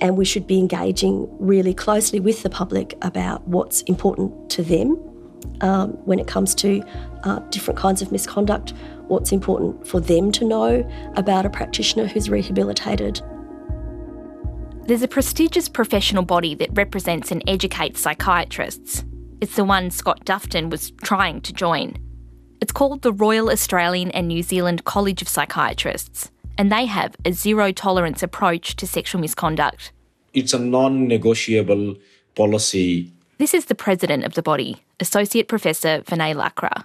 and 0.00 0.16
we 0.16 0.24
should 0.24 0.46
be 0.46 0.58
engaging 0.58 1.28
really 1.38 1.72
closely 1.72 2.20
with 2.20 2.42
the 2.42 2.50
public 2.50 2.98
about 3.02 3.46
what's 3.48 3.82
important 3.82 4.50
to 4.50 4.62
them 4.62 4.98
um, 5.60 5.92
when 6.04 6.18
it 6.18 6.26
comes 6.26 6.54
to 6.56 6.82
uh, 7.24 7.38
different 7.50 7.78
kinds 7.78 8.02
of 8.02 8.12
misconduct, 8.12 8.74
what's 9.08 9.32
important 9.32 9.86
for 9.86 10.00
them 10.00 10.32
to 10.32 10.44
know 10.44 10.88
about 11.16 11.46
a 11.46 11.50
practitioner 11.50 12.06
who's 12.06 12.28
rehabilitated. 12.28 13.22
There's 14.86 15.02
a 15.02 15.08
prestigious 15.08 15.68
professional 15.68 16.22
body 16.22 16.54
that 16.54 16.70
represents 16.72 17.32
and 17.32 17.42
educates 17.48 18.00
psychiatrists. 18.00 19.04
It's 19.40 19.56
the 19.56 19.64
one 19.64 19.90
Scott 19.90 20.24
Dufton 20.24 20.70
was 20.70 20.92
trying 21.02 21.40
to 21.40 21.52
join. 21.52 21.96
It's 22.60 22.70
called 22.70 23.02
the 23.02 23.12
Royal 23.12 23.50
Australian 23.50 24.12
and 24.12 24.28
New 24.28 24.44
Zealand 24.44 24.84
College 24.84 25.22
of 25.22 25.28
Psychiatrists, 25.28 26.30
and 26.56 26.70
they 26.70 26.86
have 26.86 27.16
a 27.24 27.32
zero 27.32 27.72
tolerance 27.72 28.22
approach 28.22 28.76
to 28.76 28.86
sexual 28.86 29.20
misconduct. 29.20 29.90
It's 30.34 30.54
a 30.54 30.58
non 30.60 31.08
negotiable 31.08 31.96
policy. 32.36 33.12
This 33.38 33.54
is 33.54 33.64
the 33.64 33.74
president 33.74 34.22
of 34.24 34.34
the 34.34 34.42
body, 34.42 34.84
Associate 35.00 35.48
Professor 35.48 36.02
Vinay 36.02 36.32
Lakra. 36.32 36.84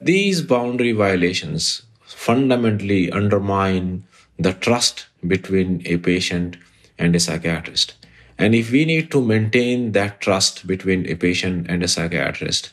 These 0.00 0.40
boundary 0.40 0.92
violations 0.92 1.82
fundamentally 2.06 3.12
undermine 3.12 4.04
the 4.38 4.54
trust 4.54 5.06
between 5.26 5.82
a 5.84 5.98
patient 5.98 6.56
and 7.02 7.16
a 7.16 7.20
psychiatrist. 7.20 7.94
And 8.38 8.54
if 8.54 8.70
we 8.70 8.84
need 8.84 9.10
to 9.10 9.20
maintain 9.20 9.92
that 9.92 10.20
trust 10.20 10.66
between 10.66 11.06
a 11.08 11.14
patient 11.14 11.66
and 11.68 11.82
a 11.82 11.88
psychiatrist, 11.88 12.70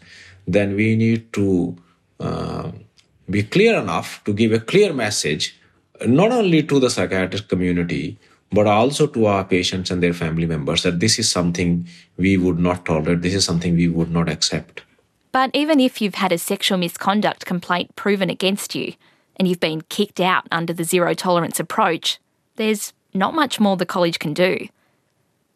then 0.48 0.76
we 0.76 0.96
need 0.96 1.32
to 1.34 1.76
uh, 2.20 2.72
be 3.30 3.44
clear 3.44 3.80
enough 3.80 4.24
to 4.26 4.34
give 4.34 4.52
a 4.52 4.60
clear 4.60 4.94
message, 4.94 5.60
not 6.06 6.32
only 6.32 6.64
to 6.64 6.80
the 6.80 6.90
psychiatrist 6.90 7.50
community, 7.50 8.18
but 8.52 8.68
also 8.68 9.06
to 9.08 9.26
our 9.26 9.44
patients 9.44 9.92
and 9.92 10.02
their 10.02 10.14
family 10.14 10.46
members 10.46 10.84
that 10.84 11.00
this 11.00 11.20
is 11.20 11.30
something 11.30 11.88
we 12.18 12.38
would 12.38 12.60
not 12.60 12.86
tolerate, 12.86 13.22
this 13.22 13.36
is 13.36 13.46
something 13.46 13.76
we 13.76 13.88
would 13.88 14.12
not 14.12 14.30
accept. 14.30 14.82
But 15.32 15.52
even 15.54 15.80
if 15.80 16.02
you've 16.02 16.16
had 16.16 16.32
a 16.32 16.40
sexual 16.40 16.80
misconduct 16.80 17.46
complaint 17.46 17.96
proven 17.96 18.30
against 18.30 18.74
you 18.74 18.94
and 19.36 19.48
you've 19.48 19.60
been 19.60 19.82
kicked 19.82 20.20
out 20.20 20.48
under 20.52 20.74
the 20.74 20.84
zero 20.84 21.14
tolerance 21.14 21.60
approach, 21.60 22.20
there's 22.56 22.94
not 23.14 23.34
much 23.34 23.60
more 23.60 23.78
the 23.78 23.86
college 23.86 24.20
can 24.20 24.34
do. 24.34 24.68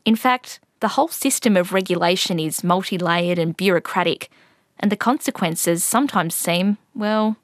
In 0.06 0.16
fact, 0.16 0.60
the 0.80 0.90
whole 0.90 1.08
system 1.08 1.56
of 1.56 1.72
regulation 1.72 2.40
is 2.40 2.64
multi 2.64 2.98
layered 2.98 3.40
and 3.40 3.56
bureaucratic, 3.56 4.30
and 4.80 4.92
the 4.92 4.98
consequences 4.98 5.84
sometimes 5.84 6.36
seem, 6.36 6.78
well, 6.94 7.38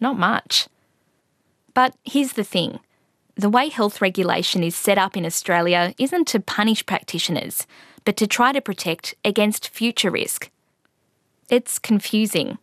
not 0.00 0.18
much. 0.18 0.68
But 1.74 1.94
here's 2.04 2.32
the 2.32 2.44
thing 2.44 2.80
the 3.36 3.50
way 3.50 3.68
health 3.68 4.02
regulation 4.02 4.62
is 4.62 4.74
set 4.74 4.98
up 4.98 5.16
in 5.16 5.24
Australia 5.24 5.94
isn't 5.98 6.26
to 6.28 6.40
punish 6.40 6.84
practitioners, 6.84 7.66
but 8.04 8.16
to 8.16 8.26
try 8.26 8.52
to 8.52 8.60
protect 8.60 9.14
against 9.24 9.68
future 9.68 10.10
risk. 10.10 10.50
It's 11.48 11.78
confusing. 11.78 12.58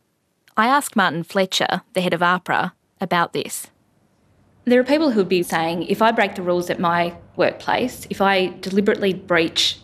I 0.55 0.67
asked 0.67 0.95
Martin 0.95 1.23
Fletcher, 1.23 1.81
the 1.93 2.01
head 2.01 2.13
of 2.13 2.21
AHPRA, 2.21 2.73
about 2.99 3.33
this. 3.33 3.67
There 4.67 4.81
are 4.81 4.83
people 4.83 5.11
who 5.11 5.21
would 5.21 5.29
be 5.29 5.43
saying 5.43 5.83
if 5.83 6.01
I 6.01 6.11
break 6.11 6.35
the 6.35 6.41
rules 6.41 6.69
at 6.69 6.77
my 6.77 7.15
workplace, 7.37 8.05
if 8.09 8.19
I 8.19 8.47
deliberately 8.59 9.13
breach 9.13 9.79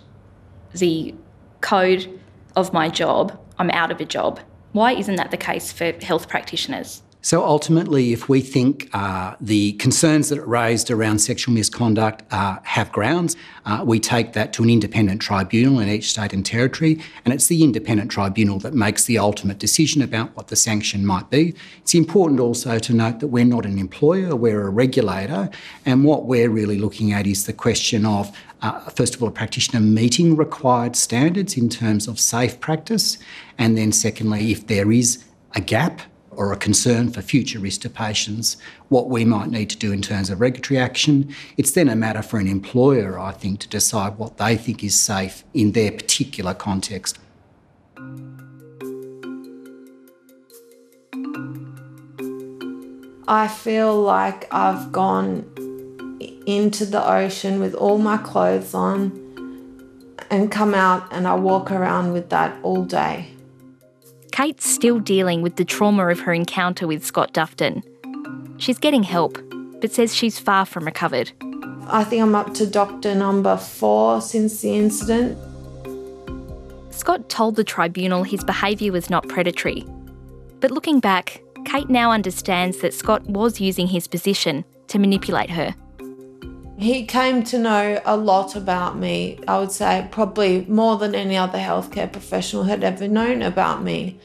the 0.73 1.15
code 1.61 2.19
of 2.57 2.73
my 2.73 2.89
job, 2.89 3.39
I'm 3.57 3.69
out 3.69 3.91
of 3.91 4.01
a 4.01 4.05
job. 4.05 4.41
Why 4.73 4.91
isn't 4.91 5.15
that 5.15 5.31
the 5.31 5.37
case 5.37 5.71
for 5.71 5.93
health 6.01 6.27
practitioners? 6.27 7.01
So 7.25 7.41
ultimately, 7.45 8.12
if 8.12 8.27
we 8.27 8.41
think 8.41 8.89
uh, 8.91 9.36
the 9.39 9.71
concerns 9.73 10.27
that 10.27 10.39
are 10.39 10.45
raised 10.45 10.91
around 10.91 11.19
sexual 11.19 11.53
misconduct 11.53 12.21
uh, 12.31 12.57
have 12.63 12.91
grounds, 12.91 13.38
uh, 13.65 13.81
we 13.88 14.01
take 14.01 14.33
that 14.33 14.51
to 14.53 14.63
an 14.63 14.69
independent 14.69 15.21
tribunal 15.21 15.79
in 15.79 15.88
each 15.88 16.09
state 16.09 16.33
and 16.33 16.45
territory, 16.45 16.99
and 17.23 17.33
it's 17.33 17.47
the 17.47 17.63
independent 17.63 18.12
tribunal 18.12 18.59
that 18.59 18.73
makes 18.73 19.05
the 19.05 19.17
ultimate 19.17 19.57
decision 19.57 20.01
about 20.01 20.36
what 20.36 20.49
the 20.49 20.57
sanction 20.57 21.05
might 21.05 21.29
be. 21.29 21.55
It's 21.77 21.95
important 21.95 22.41
also 22.41 22.77
to 22.77 22.93
note 22.93 23.21
that 23.21 23.27
we're 23.27 23.45
not 23.45 23.65
an 23.65 23.79
employer, 23.79 24.36
we're 24.36 24.67
a 24.67 24.69
regulator, 24.69 25.49
and 25.86 26.03
what 26.03 26.25
we're 26.25 26.49
really 26.49 26.77
looking 26.77 27.13
at 27.13 27.25
is 27.25 27.45
the 27.45 27.53
question 27.53 28.05
of 28.05 28.38
uh, 28.62 28.81
first 28.89 29.15
of 29.15 29.23
all, 29.23 29.29
a 29.29 29.31
practitioner 29.31 29.79
meeting 29.79 30.36
required 30.36 30.97
standards 30.97 31.55
in 31.55 31.69
terms 31.69 32.05
of 32.05 32.19
safe 32.19 32.59
practice, 32.59 33.17
and 33.57 33.77
then 33.77 33.93
secondly, 33.93 34.51
if 34.51 34.67
there 34.67 34.91
is 34.91 35.23
a 35.55 35.62
gap 35.62 36.01
or 36.37 36.51
a 36.51 36.57
concern 36.57 37.11
for 37.11 37.21
future 37.21 37.59
risk 37.59 37.81
to 37.81 37.89
patients, 37.89 38.57
what 38.89 39.09
we 39.09 39.25
might 39.25 39.49
need 39.49 39.69
to 39.69 39.77
do 39.77 39.91
in 39.91 40.01
terms 40.01 40.29
of 40.29 40.41
regulatory 40.41 40.79
action. 40.79 41.33
It's 41.57 41.71
then 41.71 41.89
a 41.89 41.95
matter 41.95 42.21
for 42.21 42.39
an 42.39 42.47
employer, 42.47 43.19
I 43.19 43.31
think, 43.31 43.59
to 43.61 43.67
decide 43.67 44.17
what 44.17 44.37
they 44.37 44.57
think 44.57 44.83
is 44.83 44.99
safe 44.99 45.43
in 45.53 45.71
their 45.73 45.91
particular 45.91 46.53
context. 46.53 47.19
I 53.27 53.47
feel 53.47 54.01
like 54.01 54.53
I've 54.53 54.91
gone 54.91 55.45
into 56.45 56.85
the 56.85 57.05
ocean 57.05 57.59
with 57.59 57.73
all 57.73 57.97
my 57.97 58.17
clothes 58.17 58.73
on 58.73 59.19
and 60.29 60.51
come 60.51 60.73
out 60.73 61.07
and 61.11 61.27
I 61.27 61.35
walk 61.35 61.71
around 61.71 62.11
with 62.11 62.29
that 62.29 62.57
all 62.63 62.83
day. 62.83 63.32
Kate's 64.33 64.67
still 64.67 64.99
dealing 64.99 65.43
with 65.43 65.57
the 65.57 65.63
trauma 65.63 66.07
of 66.07 66.21
her 66.21 66.33
encounter 66.33 66.87
with 66.87 67.05
Scott 67.05 67.33
Dufton. 67.33 67.83
She's 68.57 68.79
getting 68.79 69.03
help, 69.03 69.37
but 69.79 69.91
says 69.91 70.15
she's 70.15 70.39
far 70.39 70.65
from 70.65 70.85
recovered. 70.85 71.31
I 71.85 72.03
think 72.03 72.23
I'm 72.23 72.33
up 72.33 72.55
to 72.55 72.65
doctor 72.65 73.13
number 73.13 73.55
four 73.57 74.21
since 74.21 74.61
the 74.61 74.75
incident. 74.75 75.37
Scott 76.89 77.29
told 77.29 77.57
the 77.57 77.63
tribunal 77.63 78.23
his 78.23 78.43
behaviour 78.43 78.91
was 78.91 79.07
not 79.07 79.27
predatory. 79.27 79.85
But 80.61 80.71
looking 80.71 80.99
back, 80.99 81.39
Kate 81.65 81.91
now 81.91 82.11
understands 82.11 82.79
that 82.79 82.95
Scott 82.95 83.23
was 83.27 83.61
using 83.61 83.85
his 83.85 84.07
position 84.07 84.65
to 84.87 84.97
manipulate 84.97 85.51
her. 85.51 85.75
He 86.77 87.05
came 87.05 87.43
to 87.43 87.59
know 87.59 88.01
a 88.03 88.17
lot 88.17 88.55
about 88.55 88.97
me. 88.97 89.39
I 89.47 89.59
would 89.59 89.71
say 89.71 90.07
probably 90.12 90.65
more 90.65 90.97
than 90.97 91.13
any 91.13 91.38
other 91.38 91.59
healthcare 91.59 92.12
professional 92.12 92.63
had 92.63 92.83
ever 92.83 93.07
known 93.07 93.41
about 93.41 93.83
me. 93.83 94.19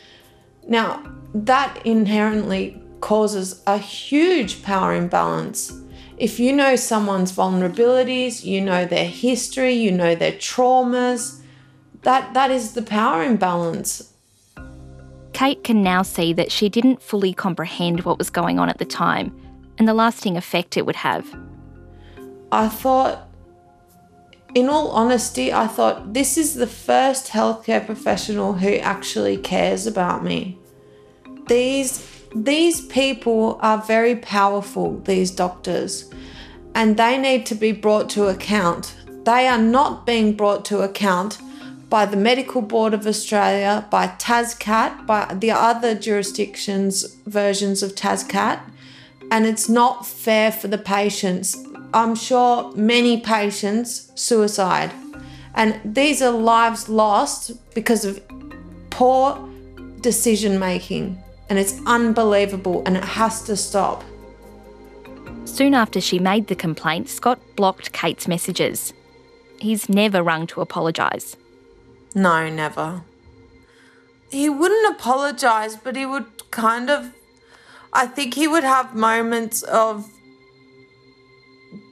Now, 0.66 1.02
that 1.34 1.80
inherently 1.84 2.82
causes 3.00 3.62
a 3.66 3.78
huge 3.78 4.62
power 4.62 4.94
imbalance. 4.94 5.72
If 6.16 6.40
you 6.40 6.52
know 6.52 6.74
someone's 6.74 7.32
vulnerabilities, 7.32 8.44
you 8.44 8.60
know 8.60 8.84
their 8.84 9.06
history, 9.06 9.74
you 9.74 9.92
know 9.92 10.14
their 10.14 10.32
traumas, 10.32 11.40
that, 12.02 12.34
that 12.34 12.50
is 12.50 12.72
the 12.72 12.82
power 12.82 13.22
imbalance. 13.22 14.12
Kate 15.32 15.62
can 15.62 15.82
now 15.82 16.02
see 16.02 16.32
that 16.32 16.50
she 16.50 16.68
didn't 16.68 17.00
fully 17.02 17.32
comprehend 17.32 18.00
what 18.00 18.18
was 18.18 18.30
going 18.30 18.58
on 18.58 18.68
at 18.68 18.78
the 18.78 18.84
time 18.84 19.36
and 19.78 19.86
the 19.86 19.94
lasting 19.94 20.36
effect 20.36 20.76
it 20.76 20.84
would 20.84 20.96
have. 20.96 21.24
I 22.50 22.68
thought, 22.68 23.28
in 24.54 24.68
all 24.68 24.90
honesty, 24.90 25.52
I 25.52 25.66
thought 25.66 26.14
this 26.14 26.38
is 26.38 26.54
the 26.54 26.66
first 26.66 27.28
healthcare 27.28 27.84
professional 27.84 28.54
who 28.54 28.74
actually 28.76 29.36
cares 29.36 29.86
about 29.86 30.24
me. 30.24 30.58
These 31.46 32.06
these 32.34 32.82
people 32.82 33.58
are 33.62 33.78
very 33.78 34.16
powerful, 34.16 35.00
these 35.00 35.30
doctors, 35.30 36.10
and 36.74 36.96
they 36.96 37.16
need 37.16 37.46
to 37.46 37.54
be 37.54 37.72
brought 37.72 38.10
to 38.10 38.26
account. 38.26 38.94
They 39.24 39.46
are 39.46 39.58
not 39.58 40.04
being 40.04 40.34
brought 40.34 40.64
to 40.66 40.80
account 40.80 41.38
by 41.88 42.04
the 42.04 42.16
Medical 42.16 42.60
Board 42.60 42.92
of 42.92 43.06
Australia, 43.06 43.86
by 43.90 44.08
TASCAT, 44.08 45.06
by 45.06 45.34
the 45.34 45.50
other 45.50 45.94
jurisdictions' 45.94 47.16
versions 47.26 47.82
of 47.82 47.94
TASCAT, 47.94 48.60
and 49.30 49.46
it's 49.46 49.68
not 49.68 50.06
fair 50.06 50.52
for 50.52 50.68
the 50.68 50.78
patients. 50.78 51.56
I'm 51.94 52.14
sure 52.14 52.72
many 52.74 53.20
patients 53.20 54.12
suicide. 54.14 54.92
And 55.54 55.80
these 55.84 56.22
are 56.22 56.30
lives 56.30 56.88
lost 56.88 57.52
because 57.74 58.04
of 58.04 58.20
poor 58.90 59.38
decision 60.00 60.58
making. 60.58 61.22
And 61.48 61.58
it's 61.58 61.80
unbelievable 61.86 62.82
and 62.84 62.96
it 62.96 63.04
has 63.04 63.42
to 63.44 63.56
stop. 63.56 64.04
Soon 65.44 65.74
after 65.74 66.00
she 66.00 66.18
made 66.18 66.46
the 66.46 66.54
complaint, 66.54 67.08
Scott 67.08 67.40
blocked 67.56 67.92
Kate's 67.92 68.28
messages. 68.28 68.92
He's 69.58 69.88
never 69.88 70.22
rung 70.22 70.46
to 70.48 70.60
apologise. 70.60 71.36
No, 72.14 72.48
never. 72.48 73.02
He 74.30 74.48
wouldn't 74.50 74.94
apologise, 74.94 75.74
but 75.74 75.96
he 75.96 76.04
would 76.04 76.50
kind 76.50 76.90
of. 76.90 77.12
I 77.92 78.06
think 78.06 78.34
he 78.34 78.46
would 78.46 78.64
have 78.64 78.94
moments 78.94 79.62
of 79.62 80.08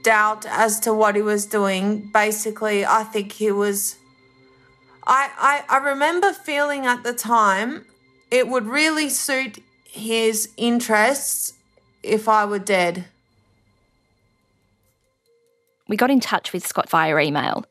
doubt 0.07 0.47
as 0.47 0.79
to 0.79 0.95
what 0.95 1.17
he 1.17 1.23
was 1.23 1.47
doing. 1.47 2.09
Basically, 2.13 2.87
I 2.87 3.03
think 3.03 3.33
he 3.33 3.51
was. 3.51 3.97
I, 5.05 5.31
I, 5.37 5.77
I 5.77 5.79
remember 5.79 6.33
feeling 6.33 6.87
at 6.87 7.03
the 7.03 7.13
time 7.13 7.85
it 8.31 8.47
would 8.47 8.67
really 8.67 9.09
suit 9.09 9.59
his 9.85 10.49
interests 10.57 11.55
if 12.05 12.29
I 12.29 12.45
were 12.45 12.61
dead. 12.61 13.07
We 15.89 15.97
got 15.97 16.11
in 16.11 16.21
touch 16.21 16.53
with 16.53 16.67
Scott 16.67 16.89
via 16.89 17.19
email. 17.19 17.65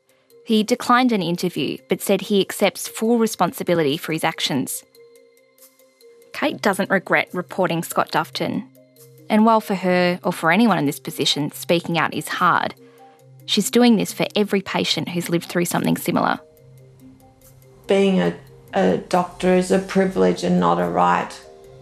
He 0.44 0.62
declined 0.62 1.12
an 1.12 1.22
interview 1.22 1.78
but 1.88 2.02
said 2.02 2.20
he 2.22 2.40
accepts 2.42 2.86
full 2.86 3.18
responsibility 3.18 3.96
for 3.96 4.12
his 4.12 4.24
actions. 4.24 4.84
Kate 6.34 6.60
doesn't 6.60 6.90
regret 6.90 7.28
reporting 7.32 7.82
Scott 7.82 8.10
Dufton 8.10 8.68
and 9.28 9.44
while 9.44 9.60
for 9.60 9.74
her, 9.74 10.20
or 10.22 10.32
for 10.32 10.50
anyone 10.50 10.78
in 10.78 10.86
this 10.86 11.00
position, 11.00 11.50
speaking 11.52 11.98
out 11.98 12.14
is 12.14 12.28
hard, 12.28 12.74
she's 13.46 13.70
doing 13.70 13.96
this 13.96 14.12
for 14.12 14.26
every 14.36 14.60
patient 14.60 15.08
who's 15.08 15.28
lived 15.28 15.46
through 15.46 15.64
something 15.64 15.96
similar. 15.96 16.38
Being 17.86 18.20
a, 18.20 18.34
a 18.72 18.98
doctor 18.98 19.54
is 19.54 19.70
a 19.70 19.78
privilege 19.78 20.44
and 20.44 20.60
not 20.60 20.80
a 20.80 20.88
right, 20.88 21.40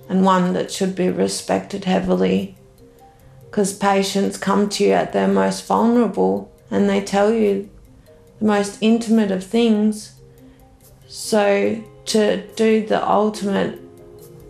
and 0.09 0.25
one 0.25 0.53
that 0.55 0.71
should 0.71 0.95
be 0.95 1.09
respected 1.09 1.85
heavily. 1.85 2.57
Because 3.51 3.73
patients 3.73 4.37
come 4.37 4.69
to 4.71 4.85
you 4.85 4.93
at 4.93 5.13
their 5.13 5.29
most 5.29 5.67
vulnerable 5.67 6.51
and 6.71 6.89
they 6.89 7.01
tell 7.01 7.33
you 7.33 7.71
the 8.41 8.45
most 8.45 8.79
intimate 8.81 9.31
of 9.31 9.45
things. 9.45 10.15
So, 11.07 11.83
to 12.07 12.47
do 12.57 12.85
the 12.87 13.09
ultimate 13.09 13.84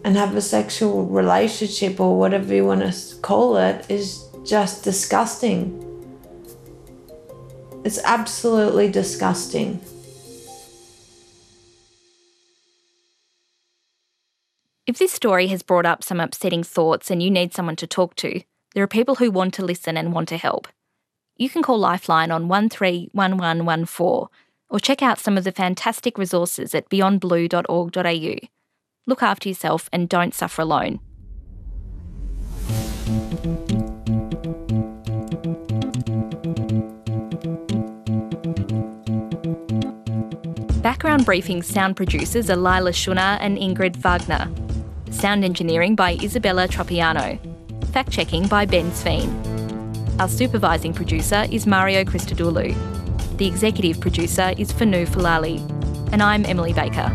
and 0.05 0.17
have 0.17 0.37
a 0.37 0.41
sexual 0.41 1.07
relationship 1.07 1.99
or 1.99 2.19
whatever 2.19 2.55
you 2.55 2.67
want 2.67 2.83
to 2.83 3.17
call 3.23 3.57
it 3.57 3.91
is 3.91 4.29
just 4.45 4.85
disgusting. 4.85 5.81
It's 7.85 7.99
absolutely 8.05 8.91
disgusting. 8.91 9.81
If 14.87 14.99
this 14.99 15.13
story 15.13 15.47
has 15.47 15.63
brought 15.63 15.87
up 15.87 16.05
some 16.05 16.21
upsetting 16.21 16.63
thoughts 16.63 17.11
and 17.11 17.23
you 17.23 17.31
need 17.31 17.55
someone 17.55 17.77
to 17.77 17.87
talk 17.87 18.15
to, 18.17 18.43
there 18.75 18.85
are 18.85 18.89
people 18.89 19.15
who 19.15 19.31
want 19.31 19.55
to 19.55 19.65
listen 19.65 19.97
and 19.97 20.13
want 20.13 20.29
to 20.29 20.37
help. 20.37 20.69
You 21.37 21.49
can 21.49 21.63
call 21.63 21.79
Lifeline 21.79 22.31
on 22.31 22.49
131114 22.49 24.29
or 24.69 24.81
check 24.81 25.03
out 25.03 25.19
some 25.19 25.39
of 25.39 25.45
the 25.45 25.53
fantastic 25.53 26.19
resources 26.19 26.75
at 26.75 26.91
beyondblue.org.au. 26.91 28.49
Look 29.07 29.23
after 29.23 29.49
yourself 29.49 29.91
and 29.93 30.09
don't 30.09 30.35
suffer 30.35 30.63
alone. 30.63 31.01
Background 40.81 41.25
Briefing 41.25 41.63
sound 41.63 41.97
producers 41.97 42.49
are 42.49 42.57
Leila 42.57 42.93
Shunnar 42.93 43.39
and 43.41 43.59
Ingrid 43.59 43.97
Wagner. 43.97 44.51
Sound 45.11 45.45
engineering 45.45 45.95
by 45.95 46.15
Isabella 46.23 46.67
Tropiano. 46.67 47.39
Fact 47.93 48.11
checking 48.11 48.47
by 48.49 48.65
Ben 48.65 48.91
Sveen. 48.91 49.31
Our 50.19 50.29
supervising 50.29 50.95
producer 50.95 51.47
is 51.51 51.67
Mario 51.67 52.05
Christodoulou. 52.05 52.75
The 53.37 53.47
executive 53.47 54.01
producer 54.01 54.55
is 54.57 54.73
Fanu 54.73 55.07
Falali. 55.07 55.61
And 56.13 56.23
I'm 56.23 56.45
Emily 56.47 56.73
Baker. 56.73 57.11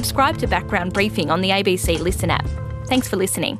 Subscribe 0.00 0.38
to 0.38 0.46
Background 0.46 0.94
Briefing 0.94 1.30
on 1.30 1.42
the 1.42 1.50
ABC 1.50 2.00
Listen 2.00 2.30
app. 2.30 2.48
Thanks 2.86 3.06
for 3.06 3.16
listening. 3.16 3.58